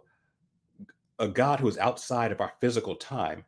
[1.19, 3.45] a God who is outside of our physical time,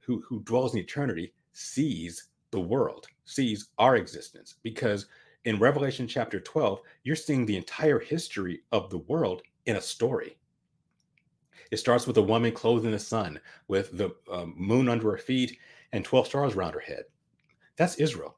[0.00, 4.56] who, who dwells in eternity, sees the world, sees our existence.
[4.62, 5.06] Because
[5.44, 10.36] in Revelation chapter 12, you're seeing the entire history of the world in a story.
[11.72, 15.18] It starts with a woman clothed in the sun, with the um, moon under her
[15.18, 15.58] feet
[15.92, 17.04] and 12 stars around her head.
[17.76, 18.36] That's Israel.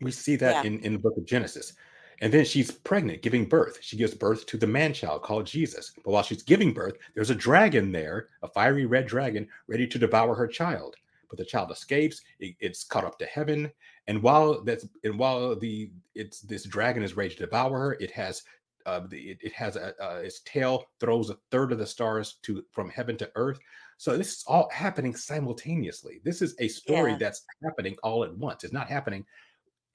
[0.00, 0.70] We see that Yeah.
[0.70, 1.74] in, in the book of Genesis.
[2.22, 3.78] And then she's pregnant, giving birth.
[3.80, 5.92] She gives birth to the man child called Jesus.
[6.04, 9.98] But while she's giving birth, there's a dragon there, a fiery red dragon, ready to
[9.98, 10.96] devour her child.
[11.30, 12.20] But the child escapes.
[12.38, 13.70] It- it's caught up to heaven.
[14.06, 18.10] And while that's and while the it's this dragon is ready to devour her, it
[18.10, 18.42] has
[18.86, 22.38] uh, the, it, it has a uh, its tail throws a third of the stars
[22.42, 23.60] to from heaven to earth.
[23.98, 26.20] So this is all happening simultaneously.
[26.24, 27.18] This is a story Yeah.
[27.18, 28.64] that's happening all at once.
[28.64, 29.24] It's not happening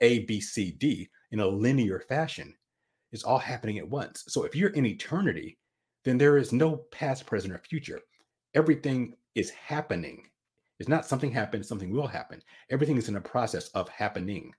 [0.01, 2.55] A, B, C, D in a linear fashion.
[3.11, 4.23] It's all happening at once.
[4.27, 5.59] So if you're in eternity,
[6.03, 8.01] then there is no past, present, or future.
[8.53, 10.29] Everything is happening.
[10.79, 12.41] It's not something happened, something will happen.
[12.69, 14.53] Everything is in a process of happening.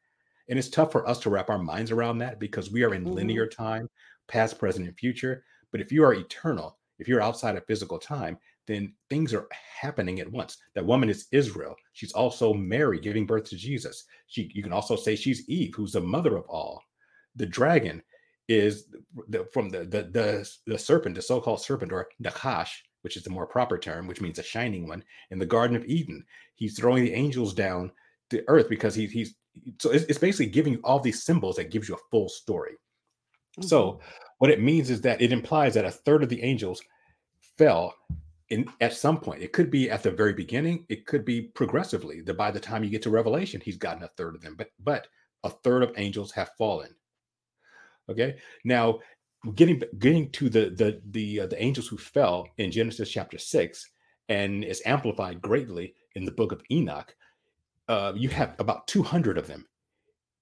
[0.49, 3.05] And it's tough for us to wrap our minds around that because we are in
[3.05, 3.14] Mhm.
[3.14, 3.88] linear time,
[4.29, 5.44] past, present, and future.
[5.72, 9.48] But if you are eternal, if you're outside of physical time, then things are
[9.81, 10.59] happening at once.
[10.74, 11.76] That woman is Israel.
[11.92, 14.05] She's also Mary giving birth to Jesus.
[14.26, 16.83] She, you can also say she's Eve, who's the mother of all.
[17.37, 18.02] The dragon
[18.48, 18.87] is
[19.29, 22.70] the, from the, the the the serpent, the so-called serpent, or Nakash,
[23.02, 25.85] which is the more proper term, which means a shining one, in the Garden of
[25.85, 26.24] Eden.
[26.55, 27.90] He's throwing the angels down
[28.31, 29.35] to earth because he, he's
[29.81, 32.74] so it's, it's basically giving you all these symbols that gives you a full story.
[33.61, 34.07] So mm-hmm.
[34.38, 36.83] what it means is that it implies that a third of the angels
[37.59, 37.94] fell
[38.50, 39.42] in at some point.
[39.42, 42.20] It could be at the very beginning, it could be progressively.
[42.20, 44.70] That by the time you get to Revelation, he's gotten a third of them, but
[44.82, 45.09] but
[45.44, 46.94] a third of angels have fallen.
[48.09, 49.00] Okay, now
[49.54, 53.90] getting getting to the the the uh, the angels who fell in Genesis chapter six,
[54.28, 57.14] and is amplified greatly in the book of Enoch.
[57.88, 59.66] Uh, you have about two hundred of them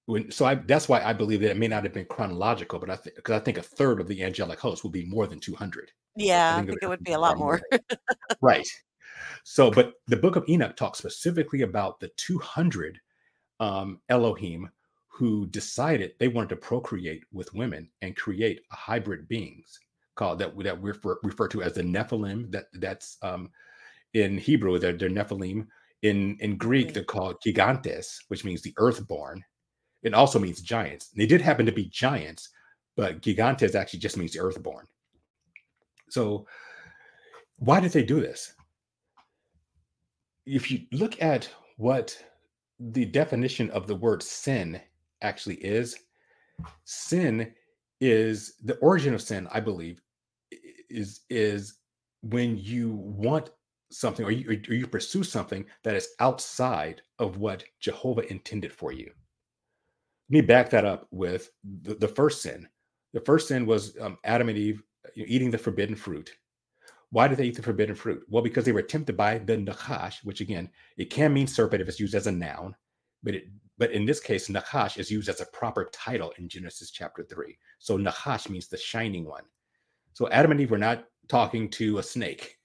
[0.05, 2.89] when so I that's why I believe that it may not have been chronological, but
[2.89, 5.39] I think because I think a third of the angelic host will be more than
[5.39, 5.91] 200.
[6.15, 7.61] Yeah, I think think it would would be a lot more.
[8.41, 8.67] right.
[9.43, 12.99] So, but the book of Enoch talks specifically about the 200
[13.59, 14.69] um, Elohim
[15.07, 19.79] who decided they wanted to procreate with women and create a hybrid beings
[20.15, 22.51] called that that we refer, refer to as the Nephilim.
[22.51, 23.49] That that's um,
[24.13, 25.67] in Hebrew they're, they're Nephilim.
[26.01, 26.93] In in Greek Mm.
[26.93, 29.43] they're called gigantes, which means the earthborn.
[30.05, 31.07] It also means giants.
[31.07, 32.49] They did happen to be giants,
[32.95, 34.85] but gigantes actually just means earthborn.
[36.11, 36.45] So,
[37.57, 38.53] why did they do this?
[40.45, 42.15] If you look at what
[42.79, 44.79] the definition of the word sin
[45.23, 45.95] actually is,
[46.83, 47.51] sin
[47.99, 50.01] is the origin of sin, I believe,
[50.87, 51.79] is is
[52.21, 53.49] when you want
[53.91, 58.91] something or you, or you pursue something that is outside of what Jehovah intended for
[58.91, 59.11] you.
[60.29, 61.51] Let me back that up with
[61.83, 62.67] the, the first sin.
[63.13, 64.81] The first sin was um, Adam and Eve
[65.13, 66.31] you know, eating the forbidden fruit.
[67.11, 68.23] Why did they eat the forbidden fruit?
[68.27, 71.87] Well, because they were tempted by the nakash, which again, it can mean serpent if
[71.87, 72.75] it's used as a noun,
[73.23, 73.45] but it
[73.77, 77.57] but in this case, nakash is used as a proper title in Genesis chapter three.
[77.79, 79.43] So nakash means the shining one.
[80.13, 82.57] So Adam and Eve were not talking to a snake.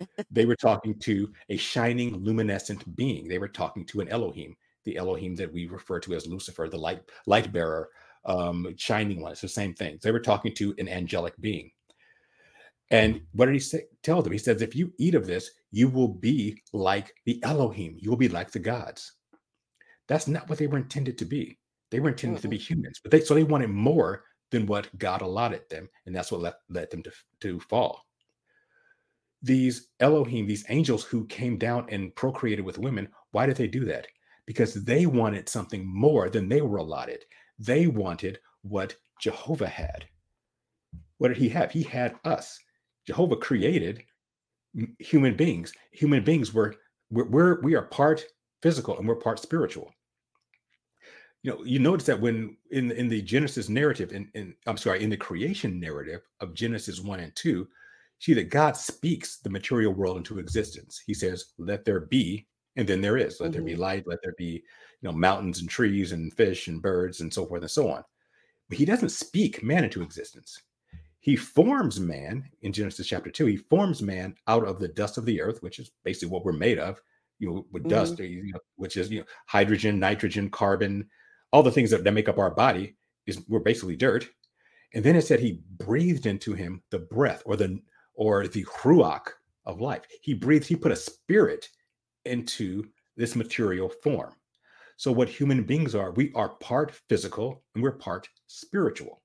[0.30, 3.28] they were talking to a shining, luminescent being.
[3.28, 6.78] They were talking to an Elohim, the Elohim that we refer to as Lucifer, the
[6.78, 7.90] light light bearer,
[8.24, 9.32] um, shining one.
[9.32, 9.98] It's the same thing.
[10.02, 11.70] They were talking to an angelic being.
[12.90, 13.84] And what did he say?
[14.02, 14.32] Tell them?
[14.32, 17.96] He says, if you eat of this, you will be like the Elohim.
[17.98, 19.12] You will be like the gods.
[20.08, 21.58] That's not what they were intended to be.
[21.90, 25.22] They were intended to be humans, but they so they wanted more than what God
[25.22, 28.04] allotted them, and that's what led, led them to, to fall.
[29.42, 33.84] These Elohim, these angels who came down and procreated with women, why did they do
[33.86, 34.06] that?
[34.50, 37.24] Because they wanted something more than they were allotted.
[37.60, 40.06] They wanted what Jehovah had.
[41.18, 41.70] What did he have?
[41.70, 42.58] He had us.
[43.06, 44.02] Jehovah created
[44.98, 45.72] human beings.
[45.92, 46.74] Human beings were
[47.12, 48.24] we're, we're we are part
[48.60, 49.94] physical and we're part spiritual.
[51.44, 55.04] You know, you notice that when in in the Genesis narrative, in, in I'm sorry,
[55.04, 57.68] in the creation narrative of Genesis one and two,
[58.18, 61.00] see that God speaks the material world into existence.
[61.06, 62.48] He says, "Let there be,"
[62.80, 63.78] And then there is, let there be Mhm.
[63.78, 64.62] light, let there be, you
[65.02, 68.02] know, mountains and trees and fish and birds and so forth and so on.
[68.70, 70.62] But he doesn't speak man into existence.
[71.18, 73.44] He forms man in Genesis chapter two.
[73.44, 76.52] He forms man out of the dust of the earth, which is basically what we're
[76.52, 77.02] made of,
[77.38, 81.06] you know, with dust, you know, which is you know hydrogen, nitrogen, carbon,
[81.52, 84.26] all the things that, that make up our body is we're basically dirt.
[84.94, 87.78] And then it said he breathed into him the breath or the
[88.14, 89.26] or the ruach
[89.66, 90.06] of life.
[90.22, 91.68] He breathed, he put a spirit
[92.24, 94.34] into this material form.
[94.96, 99.22] So, what human beings are, we are part physical and we're part spiritual.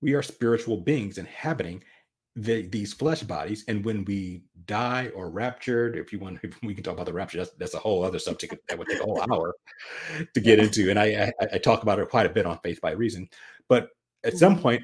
[0.00, 1.82] We are spiritual beings inhabiting
[2.36, 3.64] the, these flesh bodies.
[3.68, 7.12] And when we die or raptured, if you want, if we can talk about the
[7.12, 9.54] rapture, that's, that's a whole other subject that would take a whole hour
[10.34, 10.90] to get into.
[10.90, 13.28] And I, I, I talk about it quite a bit on Faith by Reason.
[13.68, 13.90] But
[14.24, 14.62] at some Mhm.
[14.62, 14.82] point,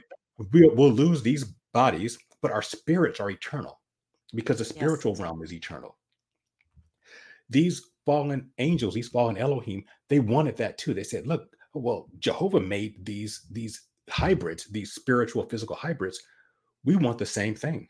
[0.53, 3.81] we, we'll lose these bodies, but our spirits are eternal
[4.35, 4.75] because the Yes.
[4.75, 5.97] spiritual realm is eternal
[7.49, 10.95] these fallen angels, these fallen Elohim, they wanted that too.
[10.95, 16.23] They said, look, well, Jehovah made these these hybrids, these spiritual physical hybrids.
[16.85, 17.89] We want the same thing.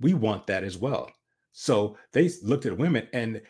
[0.00, 1.10] We want that as well.
[1.52, 3.40] So they looked at women and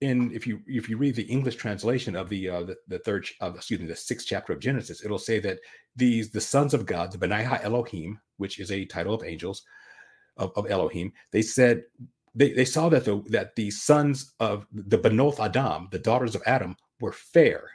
[0.00, 3.24] in if you if you read the English translation of the uh, the, the third
[3.40, 5.60] uh, excuse me the sixth chapter of Genesis, it'll say that
[5.94, 9.62] these the sons of God, the Benai Elohim, which is a title of angels
[10.36, 11.84] of, of Elohim, they said
[12.34, 16.42] they, they saw that the that the sons of the Benoth Adam, the daughters of
[16.46, 17.70] Adam, were fair.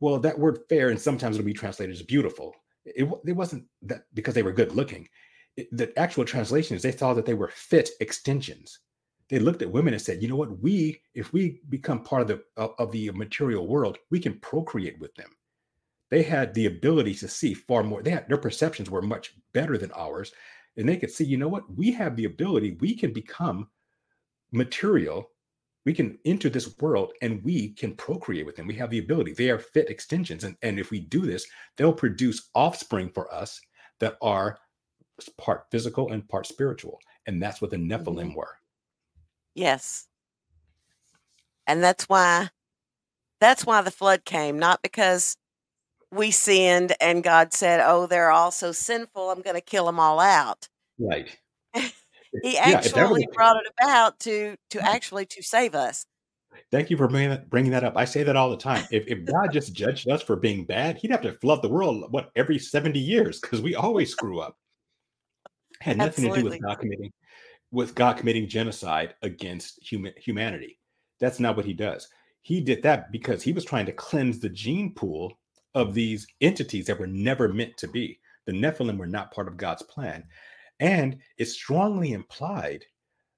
[0.00, 2.54] Well, that word fair, and sometimes it'll be translated as beautiful.
[2.84, 5.08] It, it wasn't that because they were good looking.
[5.56, 8.78] It- the actual translation is they saw that they were fit extensions.
[9.28, 12.28] They looked at women and said, you know what, we, if we become part of
[12.28, 15.30] the of, of the material world, we can procreate with them.
[16.10, 18.02] They had the ability to see far more.
[18.02, 20.32] They had their perceptions were much better than ours
[20.76, 23.68] and they could see, you know what, we have the ability, we can become
[24.52, 25.30] material,
[25.84, 28.66] we can enter this world and we can procreate with them.
[28.66, 30.44] We have the ability, they are fit extensions.
[30.44, 33.60] And, and if we do this, they'll produce offspring for us
[33.98, 34.58] that are
[35.38, 36.98] part physical and part spiritual.
[37.26, 37.92] And that's what the mm-hmm.
[37.92, 38.56] Nephilim were.
[39.54, 40.06] Yes.
[41.66, 42.50] And that's why
[43.40, 45.36] that's why the flood came, not because
[46.12, 50.00] we sinned and God said, "Oh, they're all so sinful, I'm going to kill them
[50.00, 50.68] all out."
[50.98, 51.36] Right.
[52.42, 56.06] He Yeah, actually a- brought it about to to actually to save us.
[56.70, 57.96] Thank you for bringing that, bringing that up.
[57.96, 58.86] I say that all the time.
[58.90, 62.06] If, if God just judged us for being bad, he'd have to flood the world,
[62.10, 64.56] what, every 70 years because we always screw up.
[65.80, 67.12] Had nothing to do with God committing
[67.72, 70.78] with God committing genocide against human humanity.
[71.20, 72.08] That's not what he does.
[72.42, 75.38] He did that because he was trying to cleanse the gene pool
[75.74, 78.18] of these entities that were never meant to be.
[78.46, 80.24] The Nephilim were not part of God's plan.
[80.80, 82.84] And it's strongly implied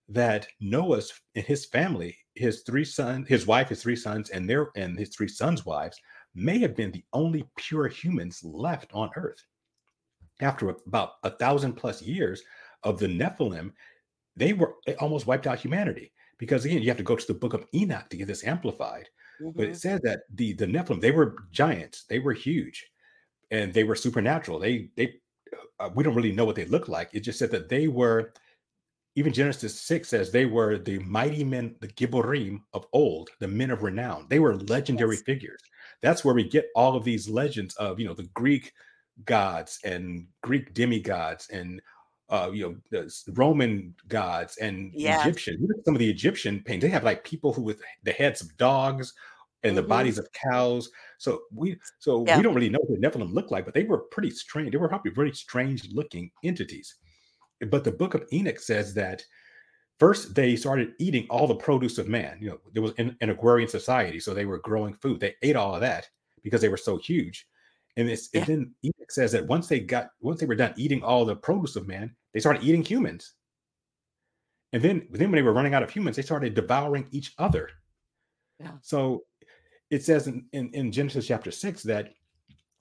[0.08, 4.70] that Noah's and his family, his three sons, his wife, his three sons, and their
[4.76, 6.00] and his three sons' wives
[6.34, 9.44] may have been the only pure humans left on earth.
[10.40, 12.42] After about a thousand plus years
[12.84, 13.72] of the Nephilim,
[14.36, 16.12] they were almost wiped out humanity.
[16.38, 19.08] Because again, you have to go to the book of Enoch to get this amplified.
[19.56, 22.90] But it said that the the Nephilim, they were giants, they were huge,
[23.50, 24.58] and they were supernatural.
[24.58, 25.14] They they
[25.80, 27.10] uh, we don't really know what they looked like.
[27.12, 28.32] It just said that they were.
[29.14, 33.70] Even Genesis six says they were the mighty men, the Gibborim of old, the men
[33.70, 34.26] of renown.
[34.30, 35.22] They were legendary Yes.
[35.26, 35.60] figures.
[36.00, 38.72] That's where we get all of these legends of you know the Greek
[39.24, 41.82] gods and Greek demigods and
[42.30, 45.14] uh, you know the Roman gods and Yeah.
[45.20, 45.58] Egyptian.
[45.60, 46.82] Look at some of the Egyptian paintings.
[46.82, 49.12] They have like people who with the heads of dogs
[49.64, 49.88] and the Mhm.
[49.88, 50.90] bodies of cows.
[51.18, 52.36] So we so Yeah.
[52.36, 54.72] we don't really know what the Nephilim looked like, but they were pretty strange.
[54.72, 56.96] They were probably very strange looking entities.
[57.68, 59.24] But the book of Enoch says that
[59.98, 62.38] first they started eating all the produce of man.
[62.40, 65.20] You know, there was an, an agrarian society, so they were growing food.
[65.20, 66.08] They ate all of that
[66.42, 67.46] because they were so huge.
[67.96, 68.40] And, it's, Yeah.
[68.40, 71.36] and then Enoch says that once they got once they were done eating all the
[71.36, 73.34] produce of man, they started eating humans.
[74.72, 77.68] And then, then when they were running out of humans, they started devouring each other.
[78.58, 78.72] Yeah.
[78.80, 79.24] So
[79.92, 82.14] it says in, in, in Genesis chapter six that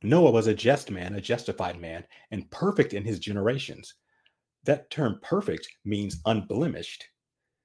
[0.02, 3.94] Noah was a just man, a justified man, and perfect in his generations.
[4.64, 7.06] That term perfect means unblemished.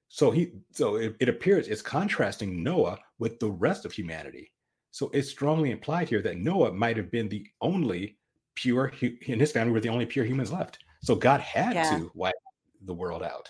[0.09, 4.51] So he so it, it appears it's contrasting Noah with the rest of humanity.
[4.91, 8.17] So it's strongly implied here that Noah might have been the only
[8.55, 10.79] pure and his family were the only pure humans left.
[11.03, 11.97] So God had Yeah.
[11.97, 12.35] to wipe
[12.81, 13.49] the world out.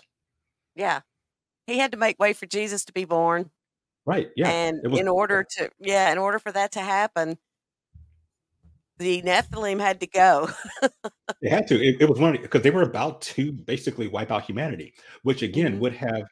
[0.76, 1.00] Yeah.
[1.66, 3.50] He had to make way for Jesus to be born.
[4.08, 4.30] Right.
[4.36, 4.48] Yeah.
[4.50, 7.36] and was- in order to yeah, in order for that to happen,
[8.98, 10.48] the Nephilim had to go.
[11.42, 11.74] They had to.
[11.80, 14.94] It, it was one because they were about to basically wipe out humanity,
[15.24, 15.78] which again Mhm.
[15.80, 16.22] would have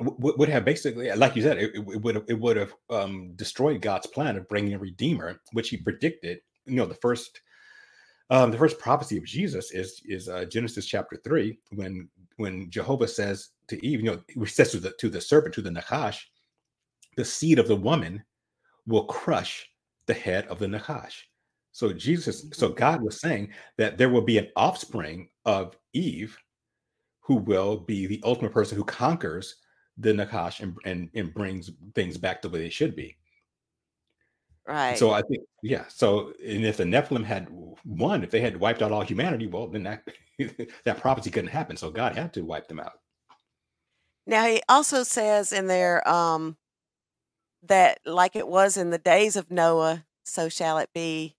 [0.00, 3.32] would, would have basically, like you said, it, it would have, it would have um,
[3.36, 6.40] destroyed God's plan of bringing a redeemer, which He predicted.
[6.66, 7.40] You know, the first
[8.30, 13.08] um, the first prophecy of Jesus is is uh, Genesis chapter three, when when Jehovah
[13.08, 16.18] says to Eve, you know, he says to the to the serpent, to the Nachash,
[17.16, 18.22] the seed of the woman
[18.86, 19.68] will crush
[20.06, 21.22] the head of the Nachash.
[21.72, 26.36] So Jesus, so God was saying that there will be an offspring of Eve
[27.20, 29.56] who will be the ultimate person who conquers
[29.96, 33.16] the Nachash and, and, and brings things back the way they should be.
[34.66, 34.98] Right.
[34.98, 35.84] So I think, yeah.
[35.88, 37.48] So, and if the Nephilim had
[37.84, 40.06] won, if they had wiped out all humanity, well, then that
[40.84, 41.76] that prophecy couldn't happen.
[41.76, 43.00] So God had to wipe them out.
[44.26, 46.56] Now he also says in there um,
[47.64, 51.36] that, like it was in the days of Noah, so shall it be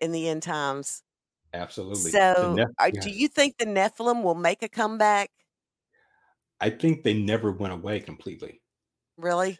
[0.00, 1.02] in the end times.
[1.54, 2.10] Absolutely.
[2.10, 3.00] So, Neph- are, yeah.
[3.00, 5.30] do you think the Nephilim will make a comeback?
[6.60, 8.60] I think they never went away completely.
[9.18, 9.58] Really?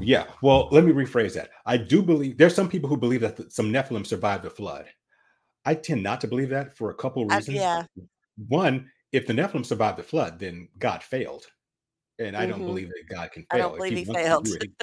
[0.00, 0.24] Yeah.
[0.42, 1.50] Well, let me rephrase that.
[1.64, 4.86] I do believe there's some people who believe that some Nephilim survived the flood.
[5.64, 7.56] I tend not to believe that for a couple reasons.
[7.56, 7.84] yeah.
[8.48, 11.46] One, if the Nephilim survived the flood, then God failed.
[12.18, 12.66] And I don't Mhm.
[12.66, 13.48] believe that God can fail.
[13.52, 14.48] I don't If believe he wants failed.
[14.48, 14.74] it, he-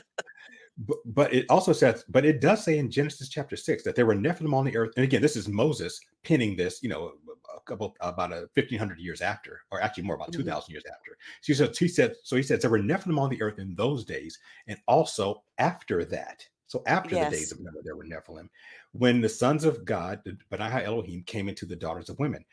[0.79, 4.05] but, but it also says, but it does say in Genesis chapter six that there
[4.05, 4.93] were Nephilim on the earth.
[4.95, 7.13] And again, this is Moses penning this, you know,
[7.55, 10.37] a couple about a fifteen hundred years after, or actually more about Mhm.
[10.37, 11.17] two thousand years after.
[11.41, 13.75] So he said, he said, so he says there were Nephilim on the earth in
[13.75, 16.47] those days, and also after that.
[16.67, 18.47] So after the days of Noah, there were Nephilim.
[18.91, 22.45] When the sons of God, the Benaiah Elohim, came into the daughters of women,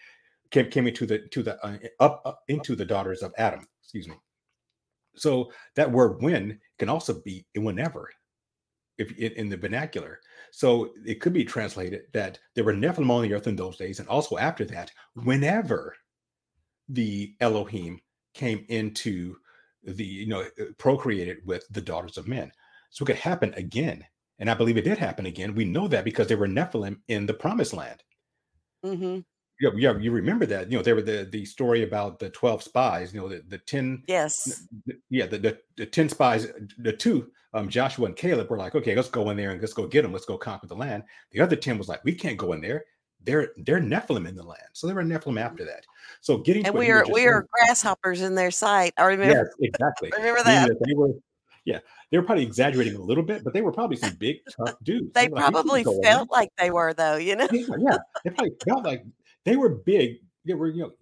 [0.51, 3.67] came, came into the to the uh, up, up into the daughters of Adam.
[3.83, 4.15] Excuse me.
[5.17, 8.11] So that word "when" can also be whenever,
[8.99, 10.21] if in, the vernacular.
[10.53, 14.01] So it could be translated that there were Nephilim on the earth in those days,
[14.01, 15.95] and also after that, whenever
[16.89, 18.01] the Elohim
[18.35, 19.37] came into
[19.83, 22.53] the you know uh, procreated with the daughters of men.
[22.91, 24.05] So it could happen again,
[24.39, 25.55] and I believe it did happen again.
[25.55, 28.03] We know that because there were Nephilim in the Promised Land.
[28.83, 29.21] hmm
[29.61, 30.71] Yeah, yeah, you remember that?
[30.71, 33.15] You know, there were the the story about the twelve spies.
[33.15, 34.67] You know, the the ten Yes.
[34.87, 36.49] th- yeah, the, the the ten spies,
[36.79, 39.73] the two, um, Joshua and Caleb were like, okay, let's go in there and let's
[39.73, 40.13] go get them.
[40.13, 41.05] Let's go conquer the land.
[41.33, 42.85] The other ten was like, we can't go in there.
[43.23, 44.69] They're they're Nephilim in the land.
[44.75, 45.85] So they were Nephilim after that.
[46.21, 48.93] So getting And we are we are grasshoppers in their sight.
[48.99, 49.35] I remember.
[49.35, 50.13] yes, exactly.
[50.17, 50.69] Remember that?
[50.87, 51.13] they were,
[51.65, 51.81] yeah,
[52.11, 55.13] they were probably exaggerating a little bit, but they were probably some big tough dudes.
[55.15, 57.17] They like, "We can't probably there." felt like they were, though.
[57.17, 57.49] You know.
[57.51, 59.05] yeah, yeah, they probably felt like
[59.47, 60.19] they were big.
[60.45, 60.93] They were, you know,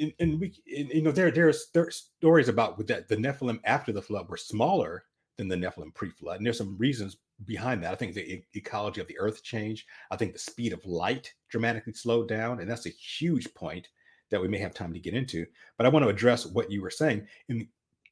[0.00, 3.60] and, and we, and, you know, there there's there stories about with that the Nephilim
[3.64, 5.04] after the flood were smaller
[5.36, 7.92] than the Nephilim pre-flood, and there's some reasons behind that.
[7.92, 9.86] I think the ecology of the earth changed.
[10.10, 13.88] I think the speed of light dramatically slowed down, and that's a huge point
[14.30, 15.46] that we may have time to get into.
[15.76, 17.26] But I want to address what you were saying.
[17.48, 17.66] And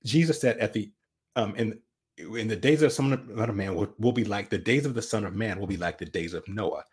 [0.04, 0.92] Jesus said at the
[1.34, 1.78] um in
[2.18, 4.94] in the days of the Son of Man will, will be like the days of
[4.94, 6.84] the Son of Man will be like the days of Noah.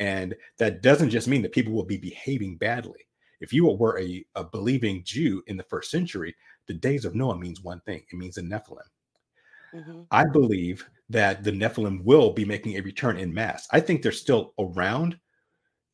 [0.00, 3.00] And that doesn't just mean that people will be behaving badly.
[3.40, 6.34] If you were a, a believing Jew in the first century,
[6.66, 8.78] the days of Noah means one thing it means the Nephilim.
[9.72, 13.68] hmm I believe that the Nephilim will be making a return in mass.
[13.70, 15.18] I think they're still around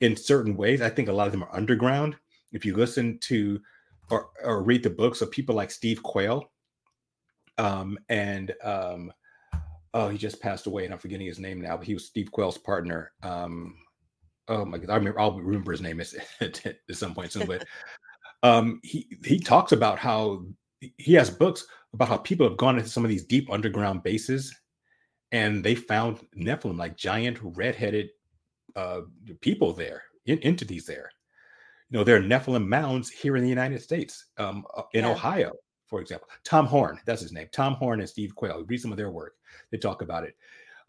[0.01, 0.81] in certain ways.
[0.81, 2.17] I think a lot of them are underground.
[2.53, 3.61] If you listen to
[4.11, 6.51] or, or read the books of people like Steve Quayle,
[7.59, 9.13] um, and um,
[9.95, 11.77] oh, he just passed away, and I'm forgetting his name now.
[11.77, 13.13] But he was Steve Quayle's partner.
[13.23, 13.75] Um,
[14.49, 15.21] oh my god, I remember.
[15.21, 17.47] I'll remember his name at, at some point soon.
[17.47, 17.65] But
[18.43, 20.45] um, he he talks about how
[20.97, 24.55] he has books about how people have gone into some of these deep underground bases,
[25.33, 28.11] and they found Nephilim, like giant red-headed
[28.77, 29.03] uh,
[29.41, 31.11] people there, in, entities there.
[31.91, 35.11] You know, there are Nephilim mounds here in the United States, um, uh, in Yeah.
[35.11, 35.53] Ohio,
[35.87, 36.29] for example.
[36.45, 37.49] Tom Horn, that's his name.
[37.53, 38.65] Tom Horn and Steve Quayle.
[38.69, 39.35] Read some of their work.
[39.73, 40.37] They talk about it.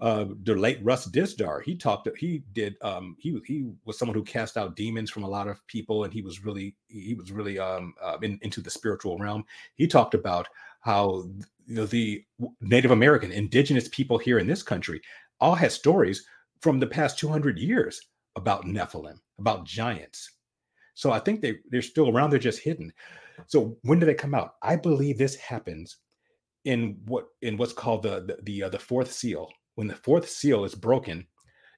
[0.02, 2.10] Uh, the late Russ Dizdar, he talked.
[2.18, 2.76] He did.
[2.82, 6.12] Um, he he was someone who cast out demons from a lot of people, and
[6.12, 9.46] he was really he was really um uh, in, into the spiritual realm.
[9.76, 10.48] He talked about
[10.80, 11.26] how
[11.68, 12.26] you know the
[12.62, 15.02] Native American, indigenous people here in this country,
[15.40, 16.26] all had stories
[16.62, 18.02] from the past 200 years
[18.36, 20.32] about Nephilim, about giants.
[20.94, 22.32] So I think they they're still around.
[22.32, 22.92] They're just hidden.
[23.48, 24.56] So when do they come out?
[24.62, 25.98] I believe this happens
[26.66, 29.50] in what in what's called the the the, uh, the fourth seal.
[29.76, 31.26] When the fourth seal is broken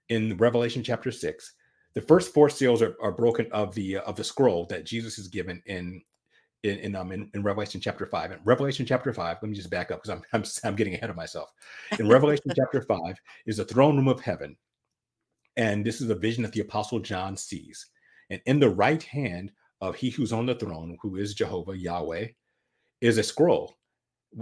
[0.10, 1.54] in Revelation chapter six,
[1.94, 5.18] the first four seals are, are broken of the uh, of the scroll that Jesus
[5.18, 6.02] is given in
[6.64, 8.32] in in, um, in in Revelation chapter five.
[8.32, 11.10] In Revelation chapter five, let me just back up because I'm, I'm I'm getting ahead
[11.10, 11.50] of myself.
[12.00, 13.16] In Revelation chapter five
[13.46, 14.58] is the throne room of heaven,
[15.56, 17.88] and this is a vision that the apostle John sees.
[18.30, 22.28] And in the right hand of he who's on the throne, who is Jehovah Yahweh,
[23.02, 23.76] is a scroll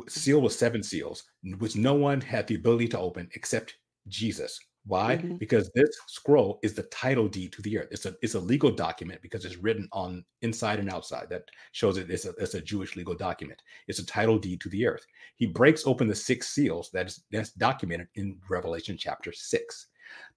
[0.07, 1.23] sealed with seven seals,
[1.59, 3.75] which no one had the ability to open except
[4.07, 4.59] Jesus.
[4.85, 5.17] Why?
[5.17, 5.37] Mhm.
[5.37, 7.89] Because this scroll is the title deed to the earth.
[7.91, 11.29] It's a it's a legal document because it's written on inside and outside.
[11.29, 13.61] That shows it it's a, it's a Jewish legal document.
[13.87, 15.05] It's a title deed to the earth.
[15.35, 19.87] He breaks open the six seals that is that's documented in Revelation chapter six.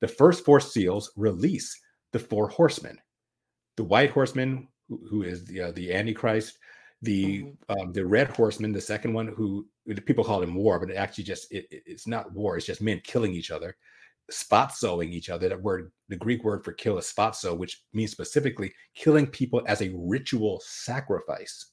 [0.00, 1.80] The first four seals release
[2.12, 3.00] the four horsemen.
[3.76, 6.58] The white horseman, who, who is the uh, the Antichrist,
[7.04, 9.66] the um, the red horseman, the second one, who
[10.06, 12.56] people call him war, but it actually just it, it- it's not war.
[12.56, 13.76] It's just men killing each other,
[14.30, 15.48] spot sowing each other.
[15.48, 19.82] That word, the Greek word for kill is sphazo, which means specifically killing people as
[19.82, 21.66] a ritual sacrifice.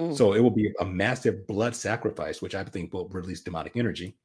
[0.00, 0.16] Mm.
[0.16, 4.16] So it will be a massive blood sacrifice, which I think will release demonic energy.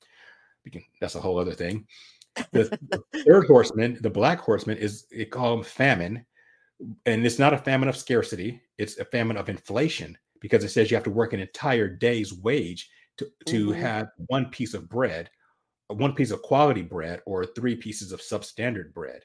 [0.72, 1.86] Can, that's a whole other thing.
[2.52, 6.26] The, the third horseman, the black horseman, is it call him famine,
[7.06, 10.92] and it's not a famine of scarcity; it's a famine of inflation because it says
[10.92, 13.76] you have to work an entire day's wage to to Mhm.
[13.76, 15.32] have one piece of bread,
[15.90, 19.24] uh, one piece of quality bread, or three pieces of substandard bread.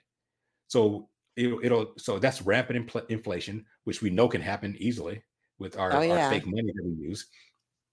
[0.69, 5.23] So it'll, it'll so that's rampant infl- inflation, which we know can happen easily
[5.59, 7.29] with our, Oh, our fake money that we use.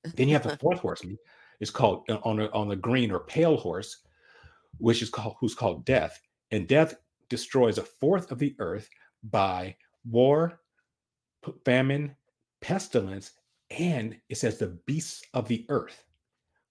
[0.16, 1.18] Then you have the fourth horseman.
[1.62, 4.06] It's called uh, on a, on the green or pale horse,
[4.80, 6.22] which is called who's called death,
[6.52, 6.96] and death
[7.30, 8.90] destroys a fourth of the earth
[9.24, 10.62] by war,
[11.46, 12.16] p- famine,
[12.62, 13.32] pestilence,
[13.70, 16.04] and it says the beasts of the earth.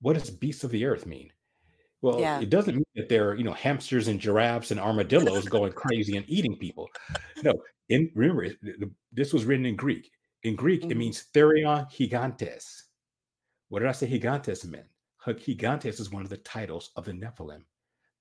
[0.01, 1.32] What does beasts of the earth mean?
[2.03, 2.41] Well, Yeah.
[2.41, 6.16] it doesn't mean that there are, you know, hamsters and giraffes and armadillos going crazy
[6.16, 6.91] and eating people.
[7.43, 7.55] No,
[7.89, 8.59] in remember, it-
[9.12, 10.11] this was written in Greek.
[10.43, 10.97] In Greek, it Mhm.
[10.99, 12.82] means therion gigantes.
[13.68, 14.87] What did I say gigantes meant?
[15.26, 17.64] Gigantes is one of the titles of the Nephilim.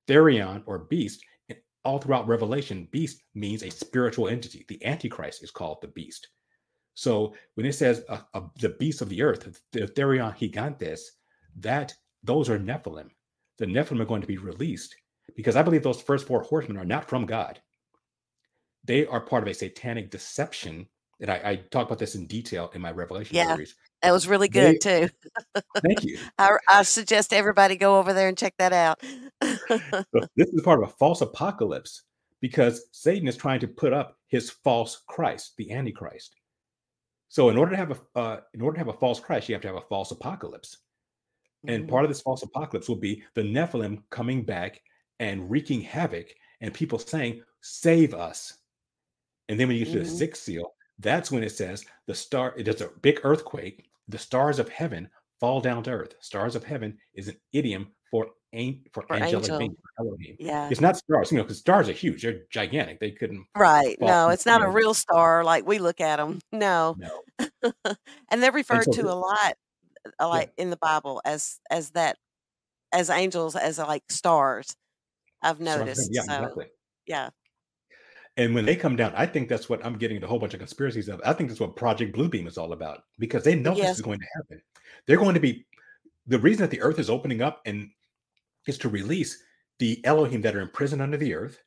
[0.07, 4.63] Therion or beast, and all throughout Revelation, beast means a spiritual entity.
[4.69, 6.29] The Antichrist is called the beast.
[6.93, 11.01] So when it says uh, uh, the beast of the earth, the Therion gigantes,
[11.57, 13.09] that those are Nephilim.
[13.57, 14.95] The Nephilim are going to be released
[15.35, 17.59] because I believe those first four horsemen are not from God.
[18.85, 20.87] They are part of a satanic deception.
[21.19, 23.53] And I, I talk about this in detail in my Revelation Yeah.
[23.53, 23.75] series.
[24.01, 25.09] That was really They- good too.
[25.83, 26.17] Thank you.
[26.37, 28.99] I, I suggest everybody go over there and check that out.
[29.39, 32.03] But this is part of a false apocalypse
[32.41, 36.35] because Satan is trying to put up his false Christ, the Antichrist.
[37.33, 39.55] So in order to have a uh, in order to have a false Christ, you
[39.55, 40.77] have to have a false apocalypse.
[41.67, 41.87] And Mhm.
[41.87, 44.81] part of this false apocalypse will be the Nephilim coming back
[45.19, 48.59] and wreaking havoc, and people saying, "Save us."
[49.49, 50.05] And then when you get to the Mhm.
[50.05, 52.53] sixth seal, that's when it says the star.
[52.57, 53.89] It does a big earthquake.
[54.09, 55.09] The stars of heaven
[55.39, 56.15] fall down to earth.
[56.21, 58.35] Stars of heaven is an idiom for
[58.91, 59.57] for, For angelic angel.
[59.59, 60.35] beings, for Elohim.
[60.39, 60.69] yeah.
[60.69, 62.21] It's not stars, you know, because stars are huge.
[62.21, 62.99] They're gigantic.
[62.99, 63.45] They couldn't.
[63.57, 63.97] Right.
[63.99, 66.39] No, it's not a real star like we look at them.
[66.51, 66.95] No.
[66.97, 67.71] No.
[68.29, 69.55] and they're referred so to a lot
[70.19, 72.17] uh, like in the Bible as as that
[72.91, 74.75] as angels as uh, like stars.
[75.41, 75.85] I've Stars of heaven.
[75.85, 76.09] noticed.
[76.13, 76.65] Yeah, so exactly.
[77.07, 77.29] yeah.
[78.37, 80.59] And when they come down, I think that's what I'm getting a whole bunch of
[80.59, 81.21] conspiracies of.
[81.25, 84.19] I think that's what Project Bluebeam is all about because they know this is going
[84.19, 84.61] to happen.
[85.05, 85.65] They're going to be
[86.27, 87.89] the reason that the earth is opening up and
[88.67, 89.41] is to release
[89.79, 91.63] the Elohim that are imprisoned under the earth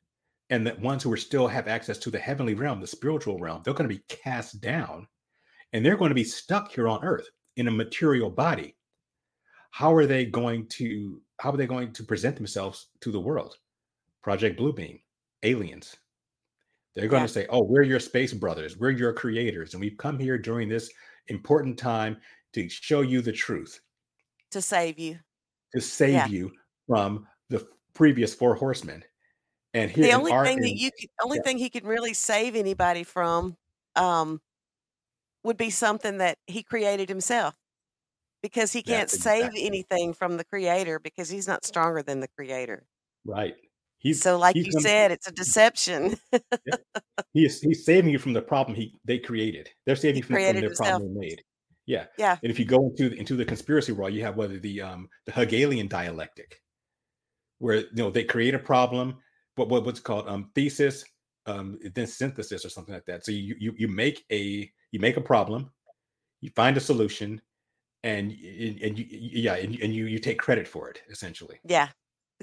[0.50, 3.62] and that ones who are still have access to the heavenly realm, the spiritual realm,
[3.64, 5.08] they're going to be cast down
[5.72, 8.76] and they're going to be stuck here on earth in a material body.
[9.72, 13.58] How are they going to how are they going to present themselves to the world?
[14.22, 15.02] Project Bluebeam,
[15.42, 15.96] aliens.
[16.94, 17.26] They're going Yeah.
[17.26, 18.76] to say, "Oh, we're your space brothers.
[18.78, 20.90] We're your creators, and we've come here during this
[21.28, 22.20] important time
[22.54, 23.80] to show you the truth,
[24.50, 25.20] To save you.
[25.74, 26.26] to save Yeah.
[26.26, 26.52] you
[26.86, 29.04] from the previous four horsemen."
[29.74, 31.42] And here the only thing that you could only yeah.
[31.42, 33.56] thing he could really save anybody from
[33.94, 34.40] um
[35.44, 37.54] would be something that he created himself
[38.42, 42.20] because he can't That's save exactly- anything from the creator because he's not stronger than
[42.20, 42.86] the creator
[43.24, 43.54] right,
[43.98, 46.16] he's so like he's you said it's a deception
[47.32, 49.68] he is he's saving you from the problem he they created.
[49.84, 50.88] They're saving He you from, from their himself.
[50.88, 51.42] problem they made.
[51.86, 54.58] Yeah, yeah and if you go into the, into the conspiracy world, you have whether
[54.58, 56.60] the um the Hegelian dialectic,
[57.58, 59.16] where you know they create a problem,
[59.56, 61.04] what what what's called um thesis,
[61.46, 63.24] um then synthesis or something like that.
[63.24, 65.70] So you you you make a you make a problem,
[66.40, 67.40] you find a solution,
[68.04, 71.58] and and you yeah and, you- and you you take credit for it essentially.
[71.64, 71.88] yeah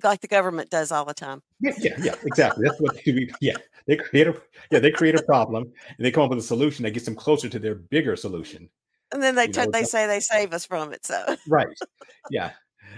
[0.03, 2.64] like the government does all the time Yeah, yeah, yeah, exactly.
[2.66, 2.95] That's what.
[3.41, 3.57] Yeah,
[3.88, 4.36] they create a
[4.72, 5.64] yeah they create a problem
[5.97, 8.70] and they come up with a solution that gets them closer to their bigger solution.
[9.14, 11.68] and then they turn know, they say they save us from it so Right.
[12.32, 12.51] Yeah.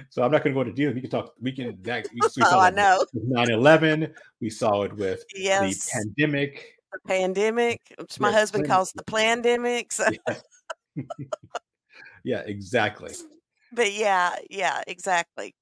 [0.09, 0.95] So I'm not going to go into details.
[0.95, 1.33] We can talk.
[1.41, 1.77] We can.
[1.83, 4.13] That, we, we oh saw i know 9/11.
[4.41, 6.73] We saw it with yes the pandemic.
[6.93, 10.35] the pandemic which my Yes, husband calls the pandemic so Yeah.
[12.23, 13.13] yeah, exactly.
[13.71, 15.53] but yeah, yeah, exactly.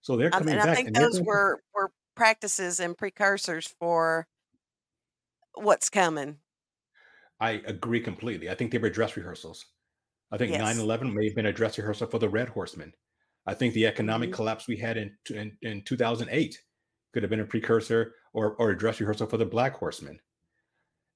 [0.00, 4.26] So they're coming and I think those were were practices and precursors for
[5.54, 6.38] what's coming.
[7.40, 8.48] I agree completely.
[8.48, 9.66] I think they were dress rehearsals.
[10.32, 10.76] I think Yes.
[10.78, 12.92] 9/11 may have been a dress rehearsal for the Red Horsemen.
[13.46, 14.34] I think the economic Mhm.
[14.34, 16.62] collapse we had in in, in 2008
[17.12, 20.20] could have been a precursor or, or a dress rehearsal for the Black Horsemen.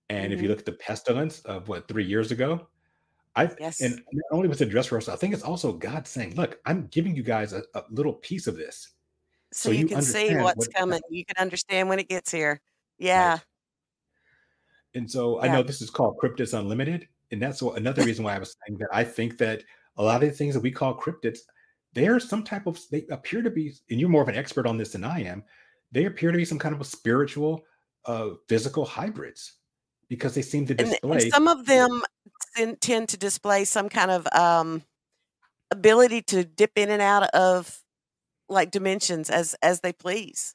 [0.09, 0.51] And if you Mhm.
[0.51, 2.69] look at the pestilence of what three years ago,
[3.37, 3.81] I Yes.
[3.81, 6.61] and not only was it a dress rehearsal, I think it's also God saying, "Look,
[6.67, 8.91] I'm giving you guys a, a little piece of this,
[9.53, 11.01] So so you you can see what's what." coming.
[11.11, 12.61] You can understand when it gets here.
[13.15, 13.35] Right.
[13.35, 13.39] Yeah.
[14.95, 18.39] And so I know this is called Cryptids Unlimited, and that's another reason why I
[18.39, 19.63] was saying that I think that
[19.97, 21.41] a lot of the things that we call cryptids,
[21.93, 24.77] they're some type of they appear to be, and you're more of an expert on
[24.77, 25.45] this than I am.
[25.93, 27.65] They appear to be some kind of a spiritual,
[28.05, 29.55] uh, physical hybrids
[30.09, 32.03] because they seem to And and some of them
[32.57, 34.83] ten tend to display some kind of um
[35.71, 37.81] ability to dip in and out of
[38.49, 40.55] like dimensions as as they please.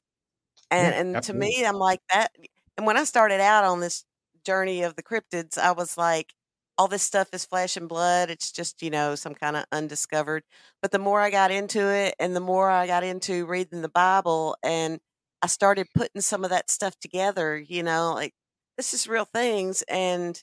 [0.71, 2.31] And Yeah, and to me, I'm like that.
[2.77, 4.03] And when I started out on this
[4.45, 6.33] journey of the cryptids, I was like,
[6.77, 8.29] all this stuff is flesh and blood.
[8.29, 10.43] It's just, you know, some kind of undiscovered.
[10.81, 13.89] But the more I got into it and the more I got into reading the
[13.89, 14.99] Bible and
[15.41, 18.33] I started putting some of that stuff together, you know, like
[18.77, 19.83] this is real things.
[19.83, 20.41] And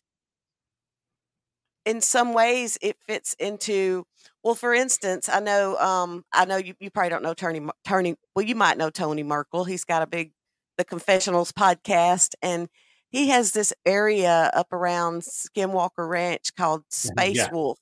[1.85, 4.05] in some ways it fits into
[4.45, 8.15] well for instance i know um i know you, you probably don't know tony tony
[8.35, 10.33] well you might know tony merkel he's got a big
[10.79, 12.69] the confessionals podcast and
[13.13, 17.51] he has this area up around skinwalker ranch called Mhm, space Yeah.
[17.51, 17.79] wolf.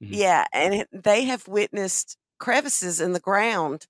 [0.00, 0.22] Mhm.
[0.22, 3.86] yeah and they have witnessed crevices in the ground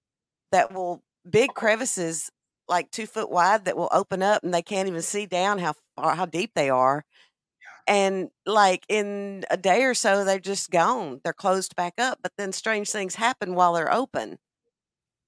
[0.52, 2.30] that will big crevices
[2.68, 5.74] like two foot wide that will open up and they can't even see down how
[5.96, 7.04] far how deep they are.
[7.88, 11.20] And like in a day or so they're just gone.
[11.24, 14.38] They're closed back up but then strange things happen while they're open.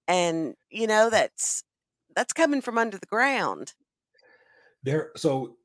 [0.09, 1.65] And you know that's
[2.17, 3.75] that's coming from under the ground
[4.85, 5.57] There, so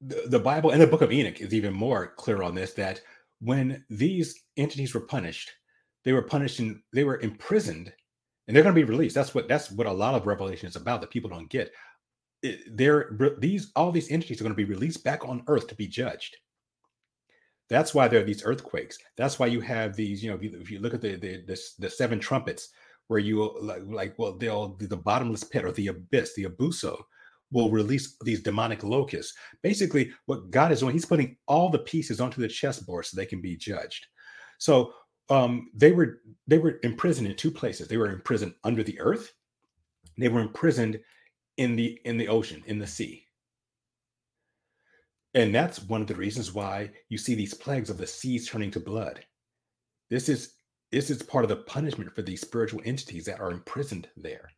[0.00, 2.72] the, the Bible and the Book of Enoch is even more clear on this.
[2.74, 3.00] That
[3.40, 5.50] when these entities were punished,
[6.04, 7.92] they were punished and they were imprisoned,
[8.46, 9.14] and they're going to be released.
[9.14, 11.00] That's what that's what a lot of Revelation is about.
[11.00, 11.72] That people don't get.
[12.42, 15.74] It, they're these all these entities are going to be released back on Earth to
[15.74, 16.36] be judged.
[17.68, 18.96] That's why there are these earthquakes.
[19.16, 20.22] That's why you have these.
[20.22, 22.68] You know, if you, if you look at the the, the the seven trumpets,
[23.08, 26.96] where you like, like well, they'll the bottomless pit or the abyss, the abuso,
[27.50, 29.34] will release these demonic locusts.
[29.62, 33.26] Basically, what God is doing, He's putting all the pieces onto the chessboard so they
[33.26, 34.06] can be judged.
[34.58, 34.92] So
[35.30, 37.88] um, they were they were imprisoned in two places.
[37.88, 39.32] They were imprisoned under the earth.
[40.16, 40.98] They were imprisoned
[41.56, 43.24] in the in the ocean, in the sea.
[45.34, 48.70] And that's one of the reasons why you see these plagues of the seas turning
[48.72, 49.24] to blood.
[50.10, 50.54] This is
[50.90, 54.50] this is part of the punishment for these spiritual entities that are imprisoned there.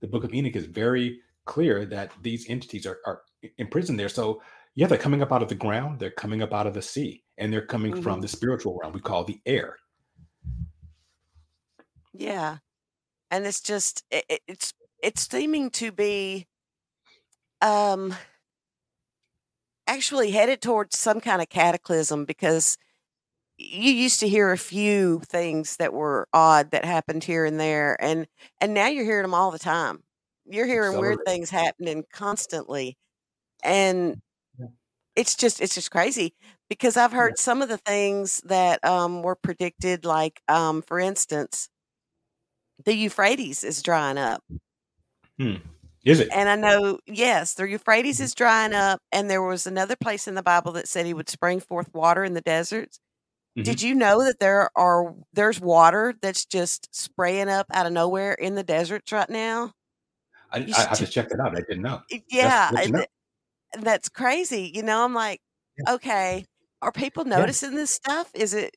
[0.00, 3.22] The book of Enoch is very clear that these entities are, are
[3.58, 4.08] imprisoned there.
[4.10, 4.42] So
[4.74, 7.24] yeah, they're coming up out of the ground, they're coming up out of the sea,
[7.38, 8.22] and they're coming from Mhm.
[8.22, 9.78] the spiritual realm we call the air.
[12.12, 12.58] yeah
[13.30, 14.72] and it's just it- it's
[15.02, 16.46] it's seeming to be
[17.60, 18.14] um
[19.86, 22.76] actually headed towards some kind of cataclysm because
[23.58, 27.96] you used to hear a few things that were odd that happened here and there
[28.02, 28.26] and
[28.60, 30.02] and now you're hearing them all the time
[30.48, 32.96] you're hearing weird things happening constantly
[33.64, 34.16] and
[34.58, 34.66] Yeah.
[35.16, 36.34] it's just it's just crazy
[36.68, 37.32] because i've Yeah.
[37.32, 41.68] heard some of the things that um were predicted like um for instance
[42.84, 44.42] the euphrates is drying up
[45.38, 45.56] Hmm.
[46.04, 46.34] Is it?
[46.34, 48.20] and i know yes the euphrates Mhm.
[48.20, 51.28] is drying up and there was another place in the bible that said he would
[51.28, 52.98] spring forth water in the deserts
[53.56, 53.64] Mhm.
[53.64, 58.34] did you know that there are there's water that's just spraying up out of nowhere
[58.34, 59.72] in the deserts right now?
[60.52, 61.56] I, I have to check that out.
[61.56, 62.00] I didn't know.
[62.10, 63.04] That's yeah, and know.
[63.80, 64.70] that's crazy.
[64.74, 65.40] You know, I'm like,
[65.78, 65.94] Yeah.
[65.94, 66.44] okay,
[66.82, 67.38] are people Yeah.
[67.38, 68.30] noticing this stuff?
[68.34, 68.76] Is it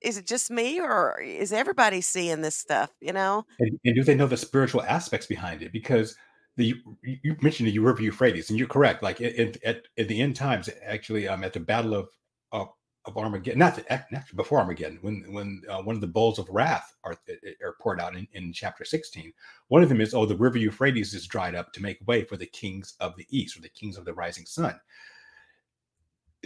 [0.00, 2.90] is it just me or is everybody seeing this stuff?
[3.00, 3.46] You know?
[3.58, 5.72] And, and do they know the spiritual aspects behind it?
[5.72, 6.16] Because
[6.56, 9.02] the you mentioned the River Euphrates, and you're correct.
[9.02, 12.08] Like in, at at the end times, actually, um, at the Battle of
[12.52, 12.68] of,
[13.06, 16.48] of Armageddon, not, the, not before Armageddon, when when uh, one of the bowls of
[16.48, 17.16] wrath are
[17.62, 19.32] are poured out in, in chapter 16.
[19.68, 22.36] One of them is, oh, the River Euphrates is dried up to make way for
[22.36, 24.78] the kings of the east or the kings of the rising sun.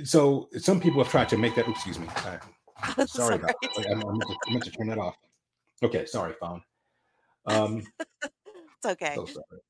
[0.05, 1.69] So some people have tried to make that.
[1.69, 2.09] Excuse me.
[2.17, 3.71] Uh, sorry about that.
[3.79, 5.17] I, I meant to, I meant to turn that off.
[5.83, 6.63] Okay, sorry, phone.
[7.47, 7.83] Um,
[8.23, 9.15] it's okay.
[9.15, 9.61] so sorry.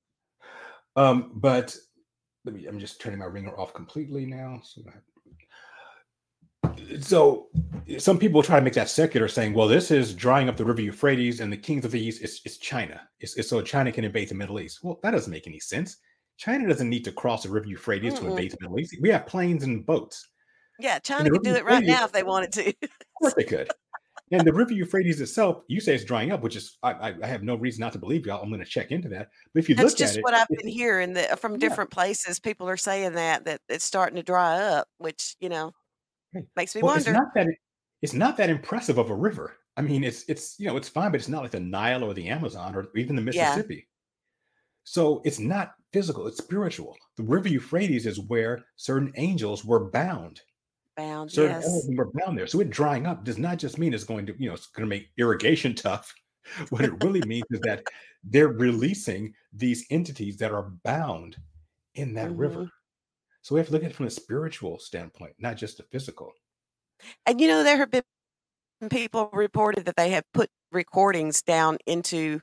[0.97, 1.77] Um, but
[2.45, 2.67] let me.
[2.67, 4.61] I'm just turning my ringer off completely now.
[4.65, 5.03] So that,
[7.01, 7.49] so
[7.99, 10.81] some people try to make that secular, saying, "Well, this is drying up the river
[10.81, 13.01] Euphrates, and the kings of the east is, is China.
[13.21, 15.97] It's, it's so China can invade the Middle East." Well, that doesn't make any sense.
[16.37, 18.31] China doesn't need to cross the river Euphrates to Mm-mm.
[18.31, 18.97] invade the Middle East.
[19.01, 20.29] We have planes and boats.
[20.79, 22.69] Yeah, China could do it right Euphrates- now if they wanted to.
[22.69, 23.69] Of course, they could.
[24.31, 27.27] And the river Euphrates itself, you say it's drying up, which is I, I, I
[27.27, 28.43] have no reason not to believe y'all.
[28.43, 29.31] I'm going to check into that.
[29.55, 31.59] But if you That's look just at it, what I've been hearing that from Yeah.
[31.59, 32.39] different places.
[32.39, 35.73] People are saying that that it's starting to dry up, which you know
[36.35, 36.45] Right.
[36.57, 37.21] makes me well, it's wonder.
[37.21, 37.47] not that
[38.03, 39.57] it's not that impressive of a river.
[39.77, 42.15] I mean, it's it's you know it's fine, but it's not like the Nile or
[42.15, 43.75] the Amazon or even the Mississippi.
[43.75, 43.81] Yeah.
[44.85, 46.97] So it's not physical; it's spiritual.
[47.17, 50.41] The river Euphrates is where certain angels were bound.
[50.97, 51.65] Bound, Certain yes.
[51.65, 52.49] elements were bound there.
[52.49, 54.87] So it drying up does not just mean it's going to you know it's going
[54.87, 56.13] to make irrigation tough.
[56.71, 57.85] What it really means is that
[58.25, 61.37] they're releasing these entities that are bound
[61.95, 62.61] in that river.
[62.61, 62.78] Mm-hmm.
[63.49, 66.33] So we have to look at it from a spiritual standpoint, not just a physical.
[67.25, 68.03] And you know, there have been
[68.91, 72.41] people reported that they have put recordings down into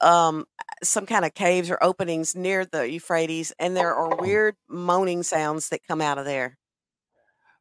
[0.00, 0.44] um
[0.82, 5.68] some kind of caves or openings near the Euphrates, and there are weird moaning sounds
[5.68, 6.58] that come out of there,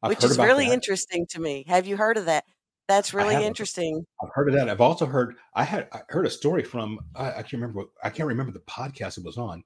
[0.02, 0.74] I've which is really that.
[0.74, 1.66] interesting to me.
[1.68, 2.44] Have you heard of that?
[2.88, 4.04] That's really interesting.
[4.20, 4.68] I've heard of that.
[4.68, 7.90] I've also heard I had I heard a story from I, I can't remember what-
[8.04, 9.64] I can't remember the podcast it was on,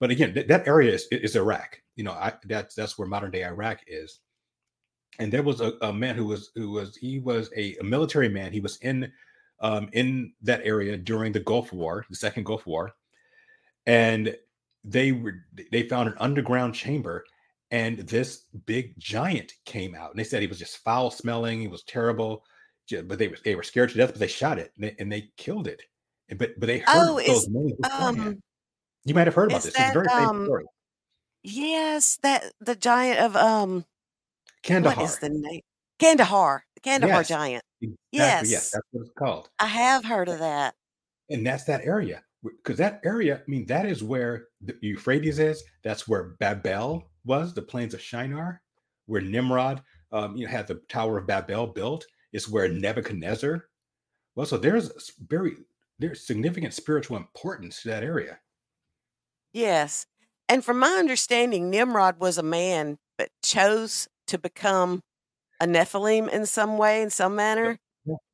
[0.00, 1.80] but again that, that area is, is Iraq.
[1.96, 4.18] You know, I that's that's where modern day Iraq is.
[5.18, 8.28] And there was a, a man who was who was he was a, a military
[8.28, 8.52] man.
[8.52, 9.12] He was in
[9.60, 12.94] um, in that area during the Gulf War, the Second Gulf War,
[13.86, 14.34] and
[14.84, 17.24] they were they found an underground chamber
[17.70, 21.68] and this big giant came out and they said he was just foul smelling he
[21.68, 22.42] was terrible
[23.04, 25.12] but they were they were scared to death but they shot it and they, and
[25.12, 25.82] they killed it
[26.38, 27.48] but but they heard Oh, those is
[27.92, 28.40] um
[29.04, 30.64] you might have heard about is this it's a very famous um, story
[31.42, 33.84] yes, that the giant of um
[34.62, 35.60] kandahar what is the name?
[35.98, 37.28] Kandahar, the Kandahar Yes.
[37.28, 37.64] giant.
[37.82, 38.70] exactly yes Yes.
[38.70, 40.74] that's what it's called I have heard of that.
[41.30, 45.62] and that's that area because that area i mean that is where the euphrates is
[45.82, 48.62] that's where babel was the plains of shinar
[49.06, 49.82] where nimrod
[50.12, 53.66] um, you know had the tower of babel built is where nebuchadnezzar
[54.34, 55.52] well so there's very
[55.98, 58.38] there's significant spiritual importance to that area
[59.52, 60.06] Yes.
[60.48, 65.02] And from my understanding, Nimrod was a man, but chose to become
[65.60, 67.78] a Nephilim in some way, in some manner.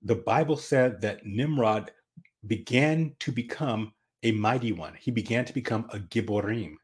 [0.03, 1.91] the bible said that nimrod
[2.47, 3.93] began to become
[4.23, 6.75] a mighty one he began to become a gibborim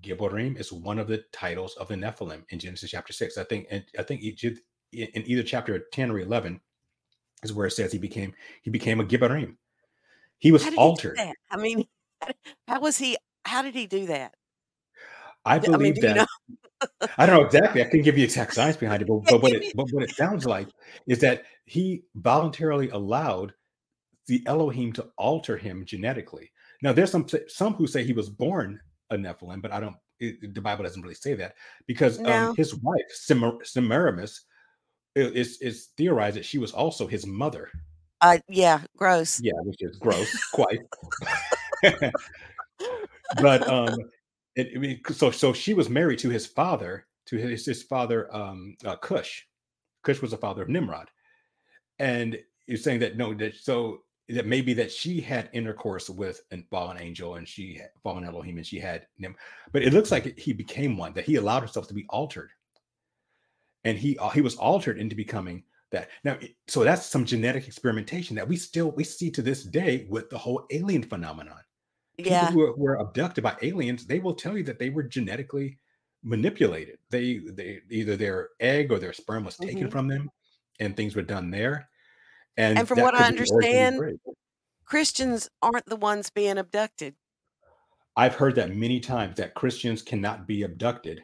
[0.00, 3.66] gibborim is one of the titles of the nephilim in genesis chapter 6 i think
[3.70, 6.60] and i think in either chapter 10 or 11
[7.42, 9.56] is where it says he became he became a gibborim
[10.38, 11.18] he was How did he do altered?
[11.50, 11.84] I mean,
[12.68, 13.16] how was he?
[13.48, 14.34] How did he do that?
[15.44, 17.08] I believe do you that know?
[17.16, 17.82] I don't know exactly.
[17.82, 20.14] I can't give you exact science behind it, but, but what it but what it
[20.14, 20.68] sounds like
[21.06, 23.54] is that he voluntarily allowed
[24.26, 26.52] the Elohim to alter him genetically.
[26.82, 28.78] Now, there's some some who say he was born
[29.10, 29.96] a Nephilim, but I don't.
[30.20, 31.54] It, the Bible doesn't really say that
[31.86, 32.50] because No.
[32.50, 34.44] um, his wife Semir- Semiramis
[35.16, 37.70] is is theorized that she was also his mother.
[38.20, 39.40] Uh, yeah, gross.
[39.40, 40.80] Yeah, which is gross, quite.
[43.40, 43.98] but um,
[44.56, 48.34] it, I mean, so so she was married to his father, to his his father,
[48.34, 49.46] um, uh, Cush.
[50.02, 51.10] Cush was the father of Nimrod,
[51.98, 56.62] and you're saying that no, that so that maybe that she had intercourse with a
[56.70, 59.34] fallen angel and she fallen Elohim and she had Nim,
[59.72, 62.50] but it looks like he became one that he allowed himself to be altered,
[63.84, 65.62] and he uh, he was altered into becoming
[65.92, 66.08] that.
[66.24, 70.30] Now so that's some genetic experimentation that we still we see to this day with
[70.30, 71.60] the whole alien phenomenon
[72.18, 75.04] Yeah, who are, who are abducted by aliens they will tell you that they were
[75.04, 75.78] genetically
[76.24, 79.92] manipulated they they either their egg or their sperm was taken Mhm.
[79.92, 80.28] from them
[80.80, 81.88] and things were done there
[82.56, 84.20] and And from what I could be the origin of the understand-
[84.84, 87.14] Christians aren't the ones being abducted.
[88.16, 91.22] i've heard that many times that christians cannot be abducted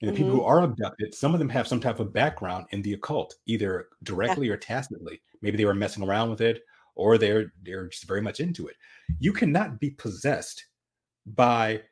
[0.00, 0.38] and the people Mm-hmm.
[0.42, 3.88] who are abducted some of them have some type of background in the occult either
[4.04, 6.62] directly or tacitly maybe they were messing around with it
[6.96, 8.76] or they're they're just very much into it.
[9.20, 10.64] You cannot be possessed
[11.26, 11.82] by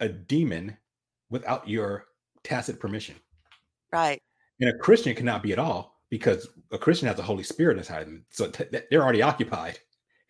[0.00, 0.76] a demon
[1.30, 2.06] without your
[2.42, 3.16] tacit permission.
[3.92, 4.20] Right.
[4.60, 8.02] and a christian cannot be at all because a christian has the holy spirit inside
[8.02, 8.24] of them.
[8.30, 9.78] So t- they're already occupied.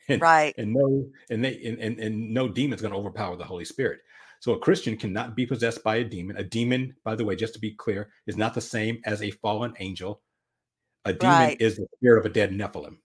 [0.09, 0.55] And, Right.
[0.59, 4.01] and no and they and, and, and no demon's going to overpower the holy spirit.
[4.41, 6.37] So a christian cannot be possessed by a demon.
[6.37, 9.31] A demon by the way just to be clear is not the same as a
[9.31, 10.21] fallen angel.
[11.07, 11.57] A demon Right.
[11.59, 12.99] is the spirit of a dead nephilim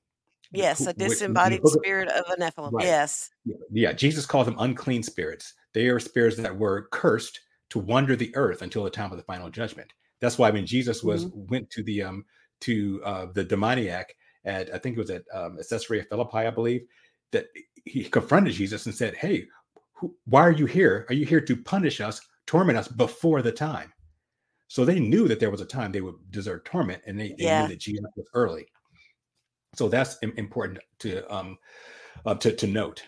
[0.51, 2.71] Yes, a which- in the disembodied spirit of a Nephilim.
[2.73, 2.85] Right.
[2.85, 3.29] Yes.
[3.71, 7.39] yeah jesus called them unclean spirits they are spirits that were cursed
[7.69, 11.03] to wander the earth until the time of the final judgment That's why when Jesus
[11.03, 12.25] was went to the um
[12.61, 14.13] to uh the demoniac
[14.45, 16.81] at I think it was at um Caesarea Philippi, I believe,
[17.31, 17.45] that
[17.85, 19.45] he confronted Jesus and said, Hey,
[19.93, 21.05] who, why are you here?
[21.09, 23.93] Are you here to punish us, torment us before the time?
[24.67, 27.45] So they knew that there was a time they would deserve torment, and they, they
[27.45, 27.61] Yeah.
[27.61, 28.65] knew that Jesus was early.
[29.75, 31.57] So that's important to um
[32.25, 33.03] uh, to to note.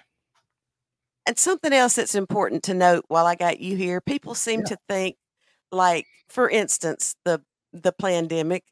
[1.27, 4.63] And something else that's important to note while I got you here, people seem Yeah.
[4.63, 5.17] to think
[5.71, 7.43] like for instance, the
[7.73, 8.65] the pandemic,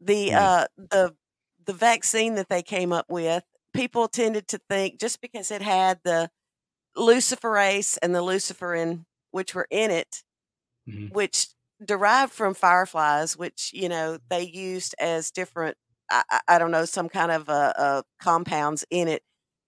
[0.00, 0.34] the Mhm.
[0.34, 1.16] uh the
[1.64, 6.00] the vaccine that they came up with, people tended to think just because it had
[6.04, 6.30] the
[6.96, 10.24] luciferase and the luciferin which were in it,
[10.86, 11.10] Mhm.
[11.10, 11.48] which
[11.84, 15.76] derived from fireflies, which, you know, they used as different
[16.10, 19.22] I, I don't know, some kind of uh, uh, compounds in it,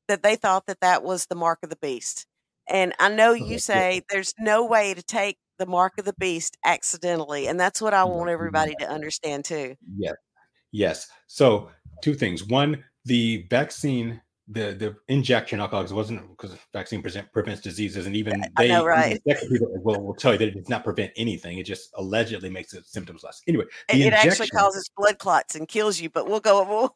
[0.09, 2.27] that they thought that that was the mark of the beast.
[2.69, 6.57] And I know you say there's no way to take the mark of the beast
[6.65, 9.77] accidentally, and that's what I want everybody to understand too.
[9.97, 10.15] Yes.
[10.71, 11.09] Yes.
[11.27, 11.71] So
[12.03, 12.45] two things.
[12.45, 14.21] One, the vaccine,
[14.51, 18.69] the the injection alcohol, 'cause it wasn't because vaccine present, prevents diseases, and even they
[18.69, 19.23] know, even right?
[19.29, 21.59] second people will, will tell you that it does not prevent anything.
[21.59, 23.43] It just allegedly makes the symptoms less.
[23.47, 26.63] Anyway, the It, it actually causes blood clots and kills you, but we'll go.
[26.67, 26.93] We'll,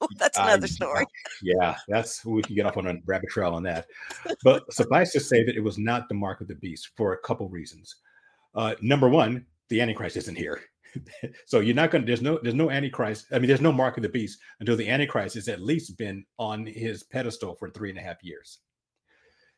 [0.00, 1.04] we'll that's I- another story.
[1.42, 3.86] yeah, that's we can get off on a rabbit trail on that.
[4.44, 7.18] But suffice to say that it was not the mark of the beast for a
[7.18, 7.96] couple reasons.
[8.54, 10.60] Uh, number one, the Antichrist isn't here.
[11.46, 13.96] so you're not going to there's no there's no antichrist i mean there's no mark
[13.96, 17.90] of the beast until the antichrist has at least been on his pedestal for three
[17.90, 18.58] and a half years.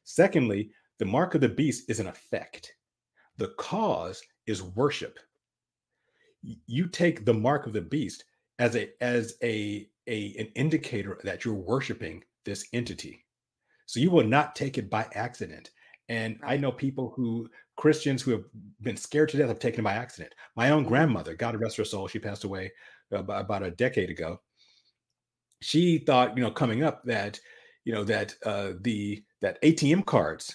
[0.04, 2.74] Secondly the mark of the beast is an effect.
[3.36, 5.18] The cause is worship.
[6.42, 8.24] You take the mark of the beast
[8.58, 13.24] as a as a, a an indicator that you're worshiping this entity.
[13.86, 15.70] So you will not take it by accident.
[16.08, 18.44] And i know people who christians who have
[18.82, 20.34] been scared to death have taken it by accident.
[20.56, 20.88] My own Mhm.
[20.88, 22.72] grandmother god rest her soul she passed away
[23.10, 24.40] about, about a decade ago.
[25.62, 27.40] She thought you know coming up that
[27.84, 30.54] you know that uh the that atm cards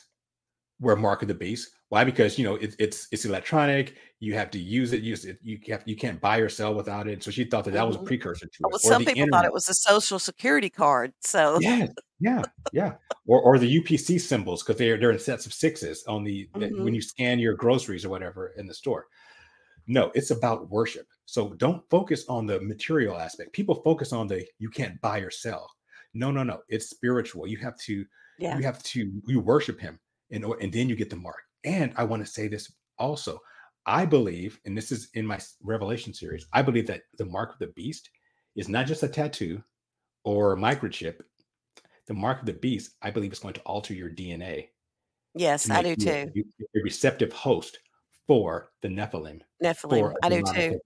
[0.79, 4.49] were mark of the beast why because you know it, it's it's electronic you have
[4.51, 7.31] to use it use it you have you can't buy or sell without it so
[7.31, 8.05] she thought that that was a Mhm.
[8.05, 11.13] precursor to Well, it some people thought it was a social security card.
[11.21, 11.87] So yeah,
[12.19, 12.95] yeah, yeah.
[13.25, 16.71] Or or the UPC symbols because they're they're in sets of sixes on the that
[16.77, 19.07] when you scan your groceries or whatever in the store.
[19.87, 21.07] No, it's about worship.
[21.25, 23.53] So don't focus on the material aspect.
[23.53, 25.69] People focus on the you can't buy or sell.
[26.13, 26.61] No, no, no.
[26.69, 27.47] It's spiritual.
[27.47, 28.05] You have to
[28.37, 29.99] yeah, you have to you worship him
[30.31, 31.43] and and then you get the mark.
[31.63, 33.39] And I want to say this also.
[33.85, 37.59] I believe, and this is in my Revelation series, I believe that the mark of
[37.59, 38.09] the beast
[38.55, 39.63] is not just a tattoo
[40.23, 41.21] or a microchip.
[42.07, 44.69] The mark of the beast, I believe, is going to alter your DNA
[45.35, 46.31] yes, I do too.
[46.33, 46.45] you-
[46.75, 47.79] a receptive host
[48.27, 49.41] for the Nephilim.
[49.63, 50.79] Nephilim, I do too.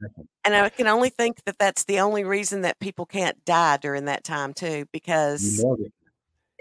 [0.46, 4.06] And I can only think that that's the only reason that people can't die during
[4.06, 5.94] that time too, because nailed it.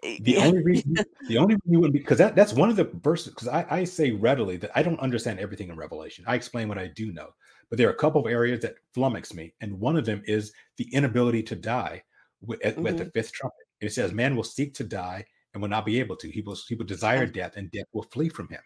[0.03, 0.97] The only reason,
[1.29, 3.29] the only reason you wouldn't be because that, that's one of the verses.
[3.29, 6.25] Because I, I say readily that I don't understand everything in Revelation.
[6.27, 7.29] I explain what I do know,
[7.71, 10.53] but there are a couple of areas that flummox me, and one of them is
[10.77, 12.03] the inability to die
[12.41, 13.11] with, at, with the mm-hmm.
[13.11, 13.65] fifth trumpet.
[13.81, 15.25] It says, "Man will seek to die
[15.55, 16.31] and will not be able to.
[16.31, 17.27] He will he will desire oh.
[17.27, 18.61] death, and death will flee from him."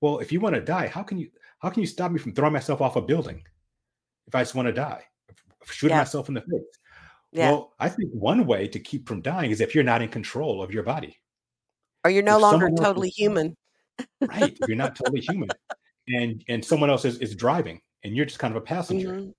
[0.00, 2.34] Well, if you want to die, how can you how can you stop me from
[2.34, 3.42] throwing myself off a building
[4.26, 5.04] if I just want to die,
[5.64, 6.00] shooting Yeah.
[6.00, 6.78] myself in the face?
[7.36, 7.50] Yeah.
[7.50, 10.62] Well, I think one way to keep from dying is if you're not in control
[10.62, 11.18] of your body.
[12.04, 13.56] or you're no if longer totally is- human.
[14.20, 14.56] Right.
[14.66, 15.48] You're not totally human
[16.08, 19.14] and and someone else is, is driving and you're just kind of a passenger.
[19.14, 19.32] Mhm.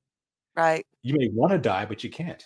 [0.55, 0.85] Right.
[1.03, 2.43] You may want to die, but you can't.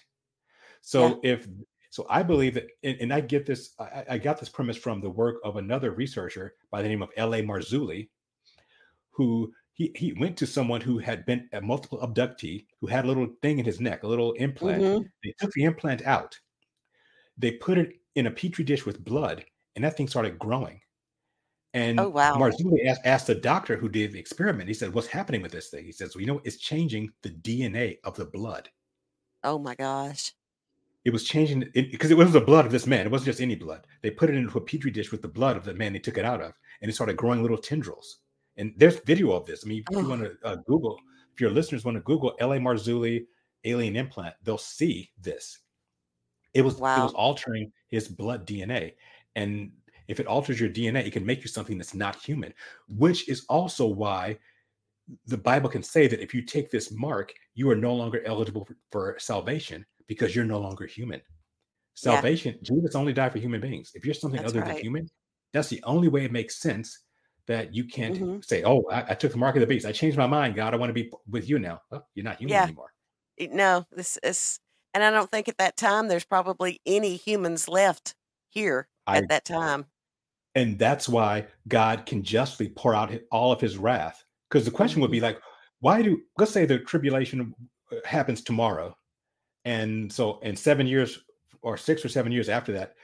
[0.81, 1.47] So if
[1.89, 5.01] so I believe that and, and I get this, I, I got this premise from
[5.01, 7.41] the work of another researcher by the name of L.A.
[7.41, 8.09] Marzulli,
[9.11, 13.07] who he, he went to someone who had been a multiple abductee who had a
[13.07, 14.81] little thing in his neck, a little implant.
[14.83, 15.05] Mhm.
[15.23, 16.39] They took the implant out.
[17.37, 19.45] They put it in a petri dish with blood,
[19.75, 20.81] and that thing started growing.
[21.73, 22.35] And Oh, wow.
[22.35, 24.67] Marzulli asked, asked the doctor who did the experiment.
[24.67, 27.29] He said, "What's happening with this thing?" He says, "Well, you know, it's changing the
[27.29, 28.69] DNA of the blood.
[29.43, 30.33] Oh my gosh.
[31.05, 33.05] It was changing it because it was the blood of this man.
[33.05, 33.87] It wasn't just any blood.
[34.01, 36.17] They put it into a petri dish with the blood of the man they took
[36.17, 38.20] it out of, and it started growing little tendrils.
[38.57, 39.63] And there's video of this.
[39.65, 40.99] I mean, if you want to uh, Google,
[41.33, 42.57] if your listeners want to Google L.A.
[42.57, 43.25] Marzulli
[43.63, 45.59] alien implant, they'll see this.
[46.53, 48.93] It was it was altering his blood DNA,
[49.35, 49.71] and
[50.07, 52.53] if it alters your DNA, it can make you something that's not human.
[52.89, 54.37] Which is also why
[55.25, 58.65] the Bible can say that if you take this mark, you are no longer eligible
[58.65, 61.19] for, for salvation because you're no longer human.
[61.19, 62.13] Yeah.
[62.13, 63.91] Salvation, Jesus only died for human beings.
[63.93, 64.75] If you're something That's other right.
[64.75, 65.09] than human,
[65.53, 66.99] that's the only way it makes sense
[67.47, 68.45] that you can't Mhm.
[68.45, 69.85] say, "Oh, I, I took the mark of the beast.
[69.85, 70.73] I changed my mind, God.
[70.73, 72.63] I want to be with you now." Oh, you're not human Yeah.
[72.63, 72.93] anymore.
[73.39, 74.59] No, this is,
[74.93, 78.15] and I don't think at that time there's probably any humans left
[78.49, 79.87] here I at that time.
[80.53, 84.23] and that's why God can justly pour out all of His wrath.
[84.49, 85.39] Because the question would be like,
[85.79, 87.55] why do let's say the tribulation
[87.91, 88.95] uh, happens tomorrow,
[89.65, 91.19] and so in seven years
[91.61, 92.95] or six or seven years after that,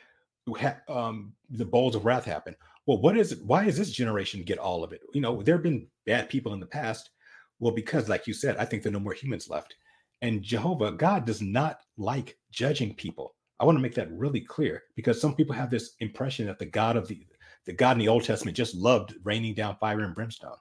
[0.89, 2.55] um, the bowls of wrath happen.
[2.87, 3.45] Well, what is it?
[3.45, 5.01] Why is this generation get all of it?
[5.13, 7.11] You know, there have been bad people in the past.
[7.59, 9.75] Well, because like you said, I think there are no more humans left.
[10.21, 13.35] And Jehovah, God does not like judging people.
[13.59, 16.65] I want to make that really clear because some people have this impression that the
[16.65, 17.25] God of the
[17.65, 20.55] the God in the Old Testament just loved raining down fire and brimstone.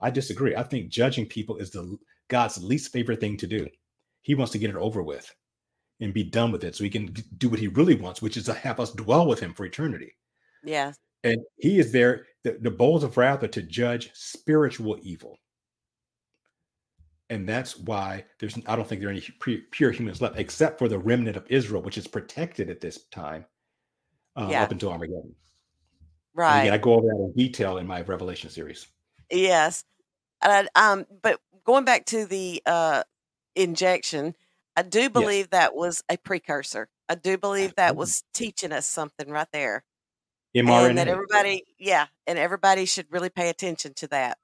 [0.00, 0.56] I disagree.
[0.56, 1.98] I think judging people is the
[2.28, 3.68] God's least favorite thing to do.
[4.22, 5.30] He wants to get it over with
[6.00, 8.44] and be done with it so he can do what he really wants, which is
[8.44, 10.14] to have us dwell with him for eternity.
[10.64, 10.92] Yeah.
[11.28, 15.38] And he is there, the, the bowls of wrath are to judge spiritual evil.
[17.30, 20.78] And that's why there's, I don't think there are any pu- pure humans left, except
[20.78, 23.44] for the remnant of Israel, which is protected at this time
[24.36, 24.62] uh, Yeah.
[24.62, 25.24] up until Armageddon.
[25.24, 25.34] And
[26.34, 26.60] Right.
[26.60, 28.86] again, I go over that in detail in my Revelation series.
[29.30, 29.84] Yes.
[30.40, 33.02] And I, um, but going back to the uh,
[33.56, 34.34] injection,
[34.76, 36.88] I do believe that was a precursor.
[37.08, 39.84] I do believe that was teaching us something right there.
[40.56, 40.88] mRNA.
[40.88, 44.38] And that everybody, yeah, and everybody should really pay attention to that.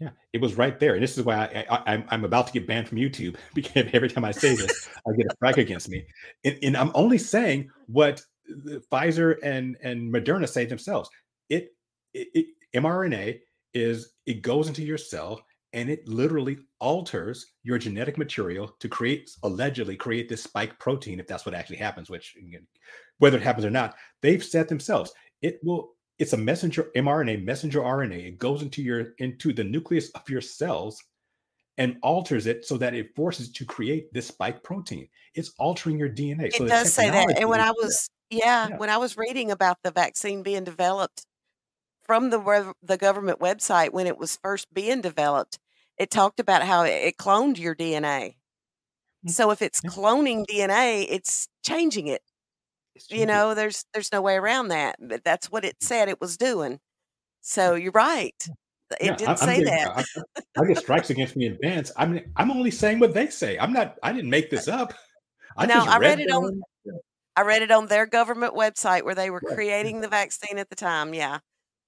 [0.00, 0.94] Yeah, it was right there.
[0.94, 3.86] And this is why I, I, I'm, I'm about to get banned from YouTube because
[3.92, 6.06] every time I say this, I get a strike against me.
[6.44, 11.10] And, and I'm only saying what the Pfizer and, and Moderna say themselves.
[11.48, 11.74] It,
[12.14, 13.40] it, it mRNA
[13.74, 15.42] is it goes into your cell
[15.72, 21.26] and it literally alters your genetic material to create allegedly create this spike protein if
[21.26, 22.36] that's what actually happens which
[23.18, 25.12] whether it happens or not they've said themselves
[25.42, 30.10] it will it's a messenger mRNA messenger RNA it goes into your into the nucleus
[30.10, 31.02] of your cells
[31.78, 36.08] and alters it so that it forces to create this spike protein it's altering your
[36.08, 37.38] DNA It so does say that.
[37.38, 38.76] And when I was, yeah, Yeah.
[38.76, 41.24] when I was reading about the vaccine being developed
[42.10, 45.60] from the rev- the government website when it was first being developed,
[45.96, 48.34] it talked about how it, it cloned your DNA.
[49.24, 49.30] Mm.
[49.30, 52.20] So if it's cloning DNA, it's changing it.
[52.96, 54.96] It's You know, there's there's no way around that.
[54.98, 56.80] But that's what it said it was doing.
[57.42, 58.34] So you're right.
[59.00, 59.88] It Yeah, didn't I'm say getting- that.
[59.98, 61.92] I, I- I get strikes against me in advance.
[61.96, 63.56] I'm I'm only saying what they say.
[63.56, 63.98] I'm not.
[64.02, 64.94] I didn't make this up.
[65.56, 66.60] I No, just I read it on-
[67.36, 69.54] I read it on their government website where they were Right.
[69.54, 71.14] creating the vaccine at the time.
[71.14, 71.38] Yeah.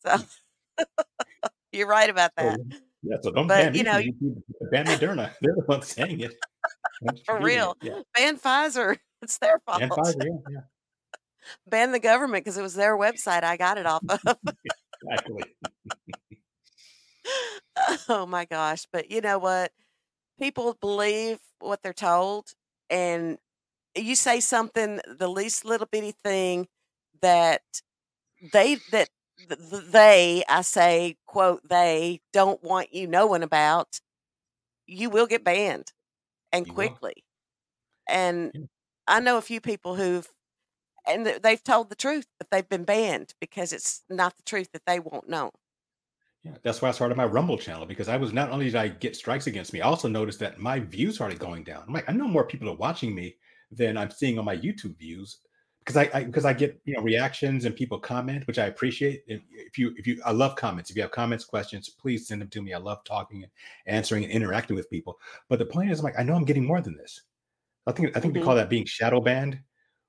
[0.04, 0.16] So
[1.72, 2.58] you're right about So, that.
[3.02, 4.42] yeah, so don't But, ban you know- YouTube.
[4.70, 5.32] Ban Moderna.
[5.40, 6.34] They're the ones saying it.
[7.26, 7.76] For real.
[7.82, 8.00] Yeah.
[8.14, 8.96] Ban Pfizer.
[9.22, 9.80] It's their fault.
[9.80, 10.16] And Pfizer.
[10.24, 10.60] Yeah, yeah,
[11.68, 14.36] Ban the government because it was their website I got it off of.
[15.00, 15.44] exactly.
[18.08, 18.86] oh my gosh.
[18.92, 19.70] But you know what?
[20.40, 22.48] People believe what they're told.
[22.90, 23.38] And
[23.96, 26.66] you say something, the least little bitty thing
[27.20, 27.62] that
[28.52, 29.08] they, that th- th-
[29.48, 34.00] they, I say, quote, they don't want you knowing about,
[34.86, 35.92] you will get banned
[36.52, 37.00] and You will.
[37.00, 37.24] quickly.
[38.08, 38.66] And Yeah.
[39.08, 40.32] I know a few people who've,
[41.06, 44.86] and they've told the truth, but they've been banned because it's not the truth that
[44.86, 45.52] they won't know.
[46.42, 48.88] Yeah, that's why I started my Rumble channel because I was not only did I
[48.88, 51.84] get strikes against me, I also noticed that my views started going down.
[51.86, 53.36] I'm like, I know more people are watching me
[53.70, 55.38] than I'm seeing on my YouTube views
[55.84, 59.24] because I, because I get you know reactions and people comment, which I appreciate.
[59.26, 60.90] If, if you if you I love comments.
[60.90, 62.72] If you have comments, questions, please send them to me.
[62.72, 63.52] I love talking and
[63.86, 65.18] answering and interacting with people.
[65.48, 67.22] But the point is, I'm like, I know I'm getting more than this.
[67.86, 68.38] I think I think Mhm.
[68.38, 69.60] they call that being shadow banned.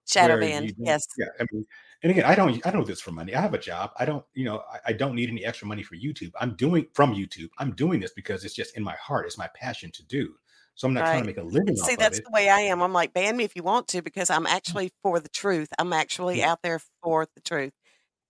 [0.08, 0.74] Shadow banned.
[0.78, 1.08] Yes.
[1.18, 1.28] Yeah.
[1.40, 1.66] I mean,
[2.04, 3.34] and again, I don't I don't do this for money.
[3.34, 3.92] I have a job.
[3.98, 6.32] I don't, you know, I, I don't need any extra money for YouTube.
[6.40, 7.50] I'm doing from YouTube.
[7.58, 9.26] I'm doing this because it's just in my heart.
[9.26, 10.36] It's my passion to do.
[10.76, 12.82] So I'm not trying to make a living see, that's the way I am.
[12.82, 14.50] I'm like, ban me if you want to, because I'm mm.
[14.50, 15.70] actually for the truth.
[15.78, 16.52] I'm actually Yeah.
[16.52, 17.74] out there for the truth.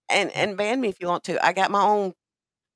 [0.10, 1.44] And and ban me if you want to.
[1.46, 2.14] I got my own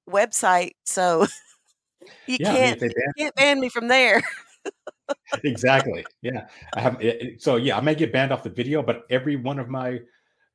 [0.09, 1.27] website, so
[2.27, 4.21] you Yeah, can't if they ban- you can't ban me from there.
[5.43, 6.05] exactly.
[6.21, 6.47] Yeah.
[6.73, 9.35] I have it- it- so yeah, I may get banned off the video, but every
[9.35, 9.99] one of my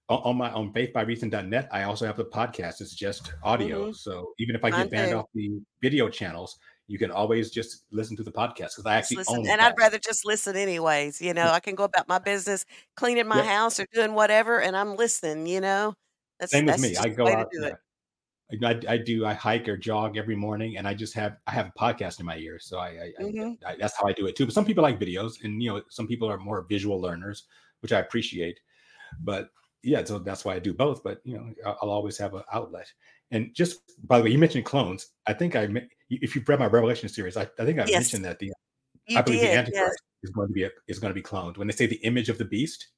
[0.09, 2.81] on on my on faithbyreason.net, I also have the podcast.
[2.81, 3.89] It's just audio.
[3.91, 3.97] Mhm.
[3.97, 5.17] So even if I Mine get banned too.
[5.19, 6.59] off the video channels,
[6.89, 9.39] you can always just listen to the podcast because I actually listen.
[9.41, 11.21] own And I'd rather just listen anyways.
[11.23, 12.65] You know, I can go about my business,
[12.97, 13.47] cleaning my Yep.
[13.47, 15.95] house or doing whatever, and I'm listening, you know.
[16.41, 16.97] That's Same with that's me.
[16.97, 17.49] I go out.
[17.53, 17.71] do.
[18.67, 19.25] I, I do.
[19.25, 22.27] I hike or jog every morning, and I just have I have a podcast in
[22.27, 23.57] my ear, so I, I, I- Mhm.
[23.67, 24.45] I that's how I do it too.
[24.45, 27.45] But some people like videos, and you know, some people are more visual learners,
[27.81, 28.61] which I appreciate.
[29.21, 29.51] But
[29.83, 31.03] yeah, so that's why I do both.
[31.03, 32.93] But you know, I'll, I'll always have an outlet.
[33.31, 35.09] And just by the way, you mentioned clones.
[35.27, 35.69] I think I,
[36.21, 37.93] if you've read my Revelation series, I, I think I Yes.
[37.93, 38.53] mentioned that the
[39.07, 39.97] You I believe the Antichrist yes.
[40.23, 41.57] is going to be a, is going to be cloned.
[41.57, 42.89] When they say the image of the beast,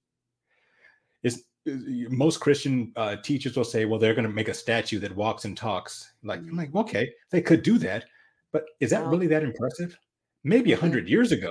[1.23, 5.17] is most Christian uh, teachers will say, well, they're going to make a statue that
[5.17, 6.13] walks and talks.
[6.23, 8.05] Like, I'm like, okay, they could do that,
[8.53, 9.99] but is that really that impressive?
[10.43, 10.81] Maybe a Mhm.
[10.81, 11.51] hundred years ago,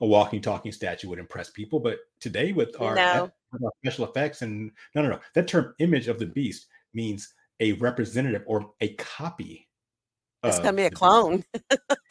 [0.00, 3.30] a walking, talking statue would impress people, but today with our, No.
[3.52, 7.34] with our special effects and no, no, no, that term "image of the beast" means
[7.60, 9.68] a representative or a copy.
[10.44, 11.44] It's uh, gonna be a clone.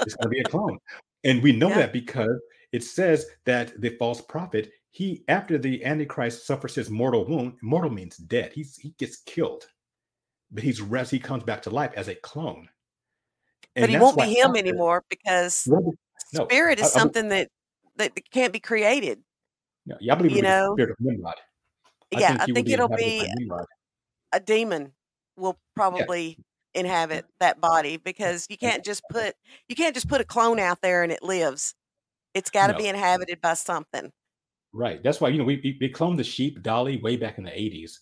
[0.05, 0.77] it's going to be a clone
[1.23, 1.77] and we know Yeah.
[1.77, 2.39] that because
[2.71, 7.89] it says that the false prophet he after the antichrist suffers his mortal wound mortal
[7.89, 9.65] means dead he's he gets killed
[10.51, 12.67] but he's res he comes back to life as a clone
[13.75, 15.93] but he won't be him after- anymore because no,
[16.47, 17.47] spirit is I- I something that
[17.95, 19.19] that can't be created.
[19.85, 21.35] no, yeah, I believe you know, spirit of Nimrod.
[22.11, 23.63] yeah, I he will think it'll be by
[24.33, 24.91] a demon
[25.37, 26.37] will probably
[26.73, 29.35] inhabit that body because you can't just put
[29.69, 31.75] you can't just put a clone out there and it lives.
[32.33, 32.79] It's got to No.
[32.79, 34.11] be inhabited by something.
[34.73, 35.03] Right.
[35.03, 37.99] That's why you know we we, cloned the sheep Dolly way back in the eighties.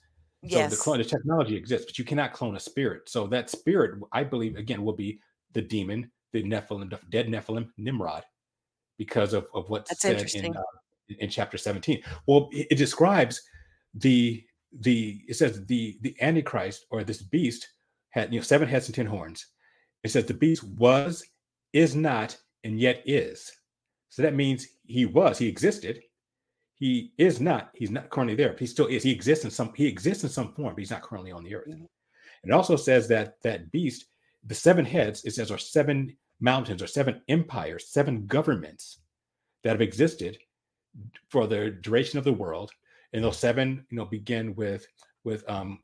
[0.47, 0.71] So Yes.
[0.71, 3.07] the clone, the technology exists, but you cannot clone a spirit.
[3.07, 5.19] So that spirit, I believe, again, will be
[5.53, 8.23] the demon, the Nephilim, the dead Nephilim, Nimrod,
[8.97, 10.61] because of, of what's That's said in uh,
[11.19, 12.01] in chapter seventeen.
[12.25, 13.41] Well, it, it describes
[13.93, 14.43] the
[14.79, 17.67] the it says the the Antichrist or this beast
[18.11, 19.47] had you know seven heads and ten horns.
[20.03, 21.23] It says the beast was,
[21.73, 23.51] is not, and yet is.
[24.09, 26.01] So that means he was, he existed,
[26.81, 29.71] he is not he's not currently there but he still is he exists in some
[29.75, 31.87] he exists in some form but he's not currently on the earth Mhm.
[32.43, 34.05] it also says that that beast
[34.47, 38.99] the seven heads it says are seven mountains or seven empires seven governments
[39.63, 40.39] that have existed
[41.29, 42.71] for the duration of the world
[43.13, 44.87] and those seven you know begin with
[45.23, 45.79] with um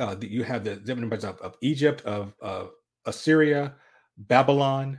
[0.00, 2.72] uh you have the seven empires of, of egypt of of
[3.06, 3.74] assyria
[4.16, 4.98] babylon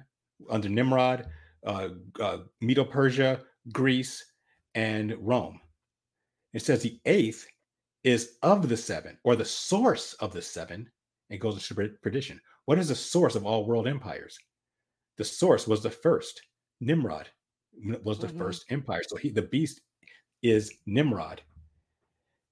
[0.49, 1.27] under nimrod
[1.67, 1.89] uh,
[2.19, 3.41] uh medo-persia
[3.71, 4.23] greece
[4.75, 5.59] and Rome.
[6.53, 7.45] It says the eighth
[8.03, 10.89] is of the seven, or the source of the seven,
[11.29, 12.41] and goes into per- perdition.
[12.65, 14.37] What is the source of all world empires?
[15.17, 16.41] The source was the first.
[16.79, 17.29] Nimrod
[18.03, 18.37] was the Mhm.
[18.37, 19.01] first empire.
[19.07, 19.81] So he, the beast,
[20.41, 21.41] is Nimrod,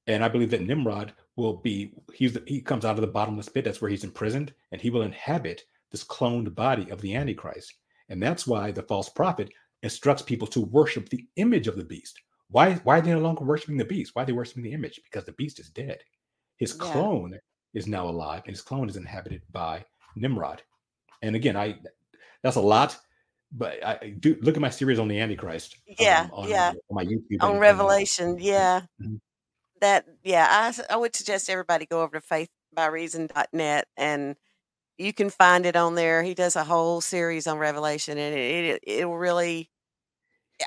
[0.09, 1.93] and I believe that Nimrod will be.
[2.13, 3.63] He's the, he comes out of the bottomless pit.
[3.63, 7.73] That's where he's imprisoned, and he will inhabit this cloned body of the Antichrist.
[8.09, 9.49] And that's why the false prophet
[9.83, 12.19] instructs people to worship the image of the beast.
[12.49, 14.11] Why, why are they no longer worshiping the beast?
[14.15, 14.99] Why are they worshiping the image?
[15.03, 15.99] Because the beast is dead.
[16.57, 16.91] His Yeah.
[16.91, 17.39] clone
[17.75, 19.85] is now alive, and his clone is inhabited by
[20.15, 20.63] Nimrod.
[21.21, 21.77] And again, I
[22.41, 22.97] that's a lot,
[23.51, 25.75] but I do look at my series on the Antichrist.
[25.85, 26.69] Yeah, um, on, yeah.
[26.89, 28.37] on my YouTube and- on and, Revelation.
[28.39, 28.81] Yeah.
[29.01, 29.19] Mhm.
[29.81, 34.35] That yeah, I, I would suggest everybody go over to faithbyreason.net and
[34.97, 36.23] you can find it on there.
[36.23, 39.69] He does a whole series on Revelation and it it, will really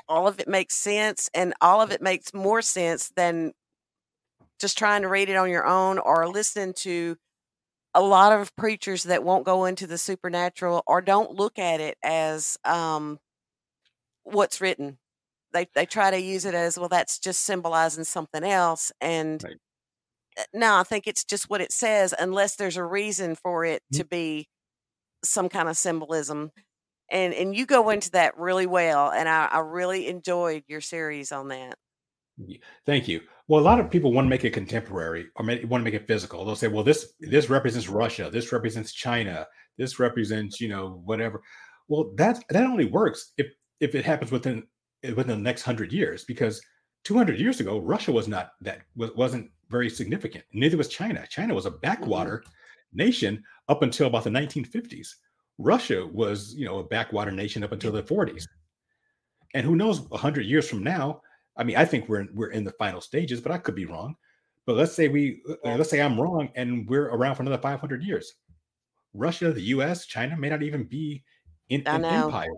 [0.09, 3.53] all of it makes sense and all of it makes more sense than
[4.59, 7.15] just trying to read it on your own or listening to
[7.93, 11.97] a lot of preachers that won't go into the supernatural or don't look at it
[12.03, 13.19] as um
[14.23, 14.97] what's written
[15.53, 19.57] they they try to use it as well that's just symbolizing something else and Right.
[20.39, 23.83] uh, no i think it's just what it says unless there's a reason for it
[23.93, 23.97] Mhm.
[23.99, 24.47] to be
[25.23, 26.51] some kind of symbolism
[27.11, 31.31] and and you go into that really well and i, I really enjoyed your series
[31.31, 31.75] on that
[32.85, 33.21] Thank you.
[33.47, 35.93] Well, a lot of people want to make it contemporary or may, want to make
[35.93, 36.43] it physical.
[36.43, 38.29] They'll say, "Well, this this represents Russia.
[38.31, 39.47] This represents China.
[39.77, 41.41] This represents you know whatever."
[41.87, 43.47] Well, that that only works if
[43.79, 44.63] if it happens within
[45.03, 46.61] within the next hundred years, because
[47.03, 50.43] two hundred years ago, Russia was not that was, wasn't very significant.
[50.53, 51.25] Neither was China.
[51.29, 52.43] China was a backwater
[52.93, 55.09] nation up until about the 1950s.
[55.57, 58.45] Russia was you know a backwater nation up until the 40s.
[59.53, 61.21] And who knows, hundred years from now,
[61.57, 64.15] I mean, I think we're we're in the final stages, but I could be wrong.
[64.65, 68.03] But let's say we uh, let's say I'm wrong, and we're around for another 500
[68.03, 68.33] years.
[69.13, 71.23] Russia, the U.S., China may not even be
[71.69, 72.49] in an empire.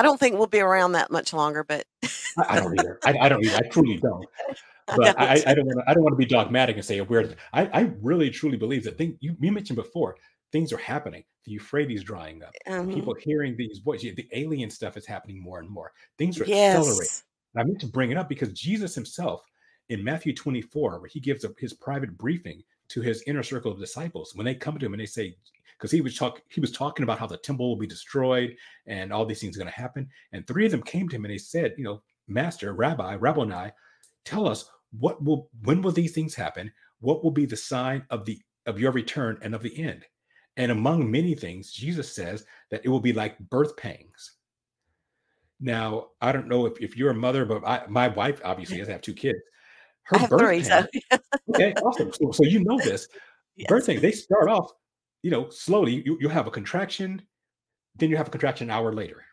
[0.00, 2.08] I don't think we'll be around that much longer but I,
[2.48, 2.98] I don't either.
[3.04, 3.56] I, I don't either.
[3.56, 4.24] I truly don't.
[4.96, 5.20] But.
[5.20, 5.84] I, I don't want to.
[5.88, 7.34] I don't want to be dogmatic and say we're.
[7.52, 10.16] I, I really truly believe that thing you, you mentioned before.
[10.50, 11.22] Things are happening.
[11.44, 12.52] The Euphrates drying up.
[12.66, 12.92] Mhm.
[12.92, 14.16] People hearing these voices.
[14.16, 15.92] The alien stuff is happening more and more.
[16.18, 16.96] Things are accelerating.
[16.96, 17.24] yes
[17.54, 19.44] And I meant to bring it up because Jesus himself
[19.90, 23.78] in Matthew 24, where he gives a, his private briefing to his inner circle of
[23.78, 25.36] disciples, when they come to him and they say,
[25.80, 28.54] because he was talk, he was talking about how the temple will be destroyed
[28.86, 30.06] and all these things are going to happen.
[30.32, 33.70] And three of them came to him and they said, you know, Master, Rabbi, Rabboni,
[34.24, 36.70] tell us what will when will these things happen?
[37.00, 40.04] What will be the sign of the of your return and of the end.
[40.56, 44.36] And among many things, Jesus says that it will be like birth pangs.
[45.60, 48.92] Now, I don't know if, if you're a mother, but I, my wife obviously doesn't
[48.92, 49.38] have two kids.
[50.04, 51.20] Her birth three, so pangs,
[51.50, 52.12] okay, awesome.
[52.12, 53.06] So, so you know this.
[53.68, 53.86] Birth yes.
[53.86, 54.72] pangs, they start off,
[55.22, 56.02] you know, slowly.
[56.06, 57.22] You, you have a contraction,
[57.96, 59.24] then you have a contraction an hour later.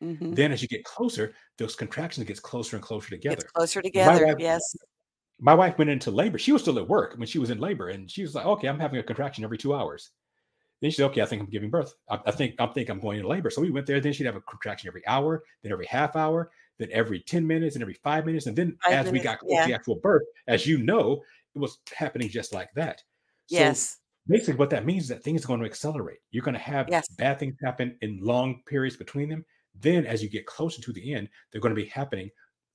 [0.00, 3.52] hmm Then as you get closer, those contractions gets closer and closer Gets together.
[3.52, 4.18] closer My together.
[4.18, 4.62] wife, Yes.
[5.38, 6.38] my wife went into labor.
[6.38, 8.68] She was still at work when she was in labor, and she was like, "Okay,
[8.68, 10.10] I'm having a contraction every two hours."
[10.82, 11.94] Then she said, "Okay, I think I'm giving birth.
[12.10, 14.00] I, I think I think I'm going into labor." So we went there.
[14.00, 17.76] Then she'd have a contraction every hour, then every half hour, then every ten minutes,
[17.76, 19.62] and every five minutes, and then Five as we got close Yeah.
[19.62, 21.22] to the actual birth, as you know,
[21.54, 23.02] it was happening just like that.
[23.46, 23.98] So Yes.
[24.28, 26.18] Basically, what that means is that things are going to accelerate.
[26.30, 27.08] You're going to have Yes.
[27.16, 29.44] bad things happen in long periods between them.
[29.74, 32.30] Then, as you get closer to the end, they're going to be happening,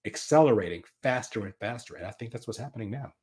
[0.05, 1.95] accelerating faster and faster.
[1.95, 3.13] And I think that's what's happening now.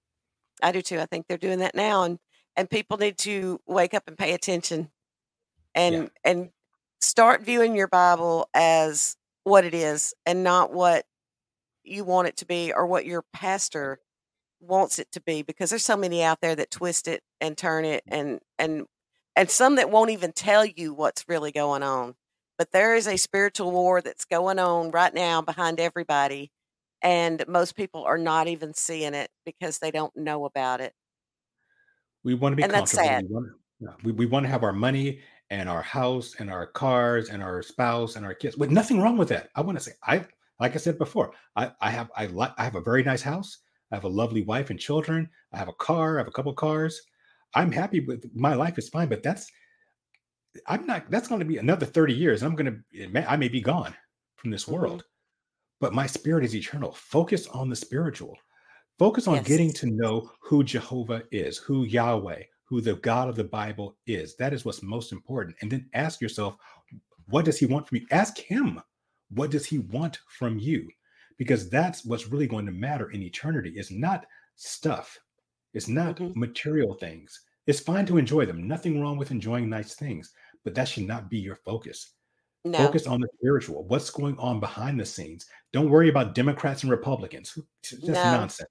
[0.62, 0.98] I do too.
[1.00, 2.18] I think they're doing that now, and
[2.56, 4.90] and people need to wake up and pay attention,
[5.86, 6.02] Yeah.
[6.02, 6.50] and and
[7.00, 11.06] start viewing your Bible as what it is, and not what
[11.84, 14.00] you want it to be or what your pastor
[14.60, 15.42] wants it to be.
[15.42, 18.86] Because there's so many out there that twist it and turn it, and and
[19.36, 22.14] and some that won't even tell you what's really going on.
[22.58, 26.50] But there is a spiritual war that's going on right now behind everybody,
[27.02, 30.92] and most people are not even seeing it because they don't know about it.
[32.24, 33.20] We want to be And that's comfortable.
[33.20, 33.24] sad.
[33.28, 35.20] We want, we, we want to have our money
[35.50, 38.56] and our house and our cars and our spouse and our kids.
[38.56, 39.50] With nothing wrong with that.
[39.54, 40.26] I want to say, I
[40.60, 43.58] like I said before, I, I have I like I have a very nice house.
[43.90, 45.28] I have a lovely wife and children.
[45.52, 46.16] I have a car.
[46.16, 47.00] I have a couple cars.
[47.54, 49.50] I'm happy with my life is fine, but that's
[50.66, 51.10] I'm not.
[51.10, 52.42] That's going to be another thirty years.
[52.42, 53.30] I'm going to.
[53.30, 53.94] I may be gone
[54.36, 54.72] from this Mhm.
[54.72, 55.04] world,
[55.80, 56.92] but my spirit is eternal.
[56.92, 58.36] Focus on the spiritual.
[58.98, 63.44] Focus on getting to know who Jehovah is, who Yahweh, who the God of the
[63.44, 64.34] Bible is.
[64.36, 65.56] That is what's most important.
[65.60, 66.56] And then ask yourself,
[67.28, 68.06] what does he want from you?
[68.10, 68.82] Ask him,
[69.30, 70.90] what does he want from you?
[71.38, 73.72] Because that's what's really going to matter in eternity.
[73.76, 75.18] It's not stuff.
[75.72, 76.36] It's not Mhm.
[76.36, 77.40] material things.
[77.66, 78.66] It's fine to enjoy them.
[78.66, 80.32] Nothing wrong with enjoying nice things,
[80.64, 82.14] but that should not be your focus.
[82.64, 82.78] No.
[82.78, 83.84] Focus on the spiritual.
[83.86, 85.46] What's going on behind the scenes?
[85.72, 87.56] Don't worry about Democrats and Republicans.
[87.82, 88.32] That's No.
[88.32, 88.70] nonsense.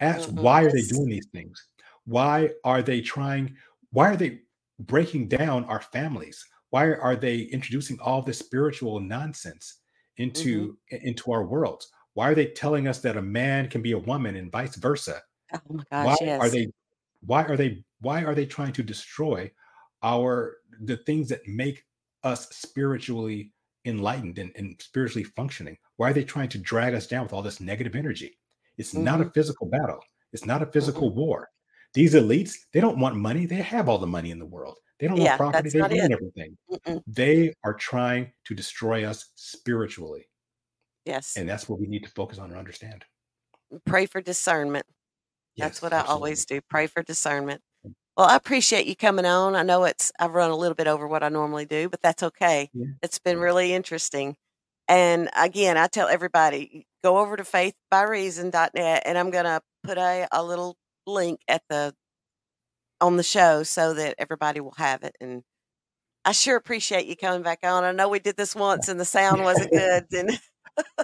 [0.00, 0.40] Ask Mm-mm.
[0.40, 1.68] why are they doing these things?
[2.04, 3.56] Why are they trying?
[3.90, 4.42] Why are they
[4.80, 6.44] breaking down our families?
[6.70, 9.81] Why are they introducing all this spiritual nonsense
[10.22, 10.48] Mm-hmm.
[10.48, 11.90] into i- into our worlds?
[12.14, 15.22] Why are they telling us that a man can be a woman and vice versa?
[15.54, 16.68] Oh my why gosh, are they
[17.26, 19.50] why are they why are they trying to destroy
[20.02, 21.84] our the things that make
[22.24, 23.52] us spiritually
[23.84, 25.76] enlightened and, and spiritually functioning?
[25.96, 28.38] Why are they trying to drag us down with all this negative energy?
[28.78, 29.32] It's not a mm-hmm.
[29.32, 30.00] physical battle.
[30.32, 30.72] It's not a mm-hmm.
[30.72, 31.50] physical war
[31.94, 35.06] these elites they don't want money they have all the money in the world they
[35.08, 36.12] don't Yeah, want property they own it.
[36.12, 37.02] everything Mm-mm.
[37.06, 40.28] they are trying to destroy us spiritually
[41.04, 41.34] Yes.
[41.36, 43.04] and that's what we need to focus on and understand
[43.86, 44.84] Pray for discernment.
[45.56, 46.14] That's Yes, what I absolutely.
[46.14, 46.60] always do.
[46.68, 47.62] Pray for discernment.
[47.86, 47.94] Mm.
[48.18, 49.56] Well, I appreciate you coming on.
[49.56, 52.22] I know it's I've run a little bit over what I normally do, but that's
[52.22, 52.68] okay.
[52.74, 52.86] Yeah.
[53.02, 54.36] It's been really interesting.
[54.88, 60.28] And again, I tell everybody go over to faithbyreason.net and I'm going to put a,
[60.32, 61.94] a little link at the
[63.00, 65.42] on the show so that everybody will have it and
[66.24, 67.82] I sure appreciate you coming back on.
[67.82, 70.38] I know we did this once and the sound wasn't good and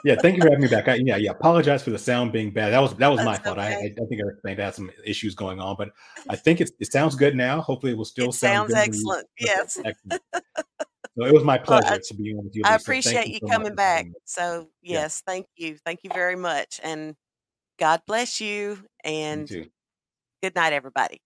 [0.05, 0.89] yeah, thank you for having me back.
[0.89, 1.33] I, yeah, yeah.
[1.33, 2.71] Apologize for the sound being bad.
[2.73, 3.59] That was that was my That's fault.
[3.59, 3.75] I, I.
[3.75, 5.91] I think I explained I had some issues going on, but
[6.31, 7.61] I think it, it sounds good now.
[7.61, 9.27] Hopefully, it will still it sound sounds you- excellent.
[9.41, 9.79] Yes.
[9.85, 10.23] Excellent.
[11.19, 12.63] So it was my Well, I- pleasure to be on with you.
[12.65, 12.69] I.
[12.71, 14.07] Thank appreciate you so coming back.
[14.25, 15.01] So, Yeah.
[15.01, 15.77] yes, thank you.
[15.85, 16.81] Thank you very much.
[16.83, 17.15] And
[17.79, 18.49] God bless you.
[18.49, 19.67] You And too.
[20.43, 21.21] Good night, everybody.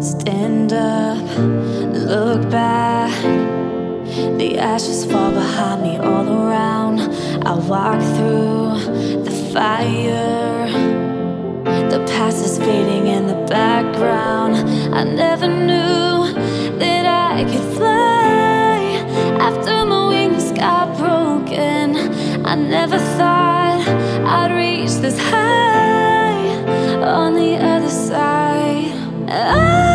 [0.00, 1.38] Stand up,
[1.94, 3.10] look back.
[4.38, 7.00] The ashes fall behind me all around.
[7.46, 10.83] I walk through the fire.
[11.94, 14.56] The past is fading in the background.
[14.92, 16.32] I never knew
[16.80, 18.98] that I could fly
[19.38, 21.96] after my wings got broken.
[22.44, 23.86] I never thought
[24.26, 26.48] I'd reach this high
[27.00, 28.90] on the other side.
[29.28, 29.93] I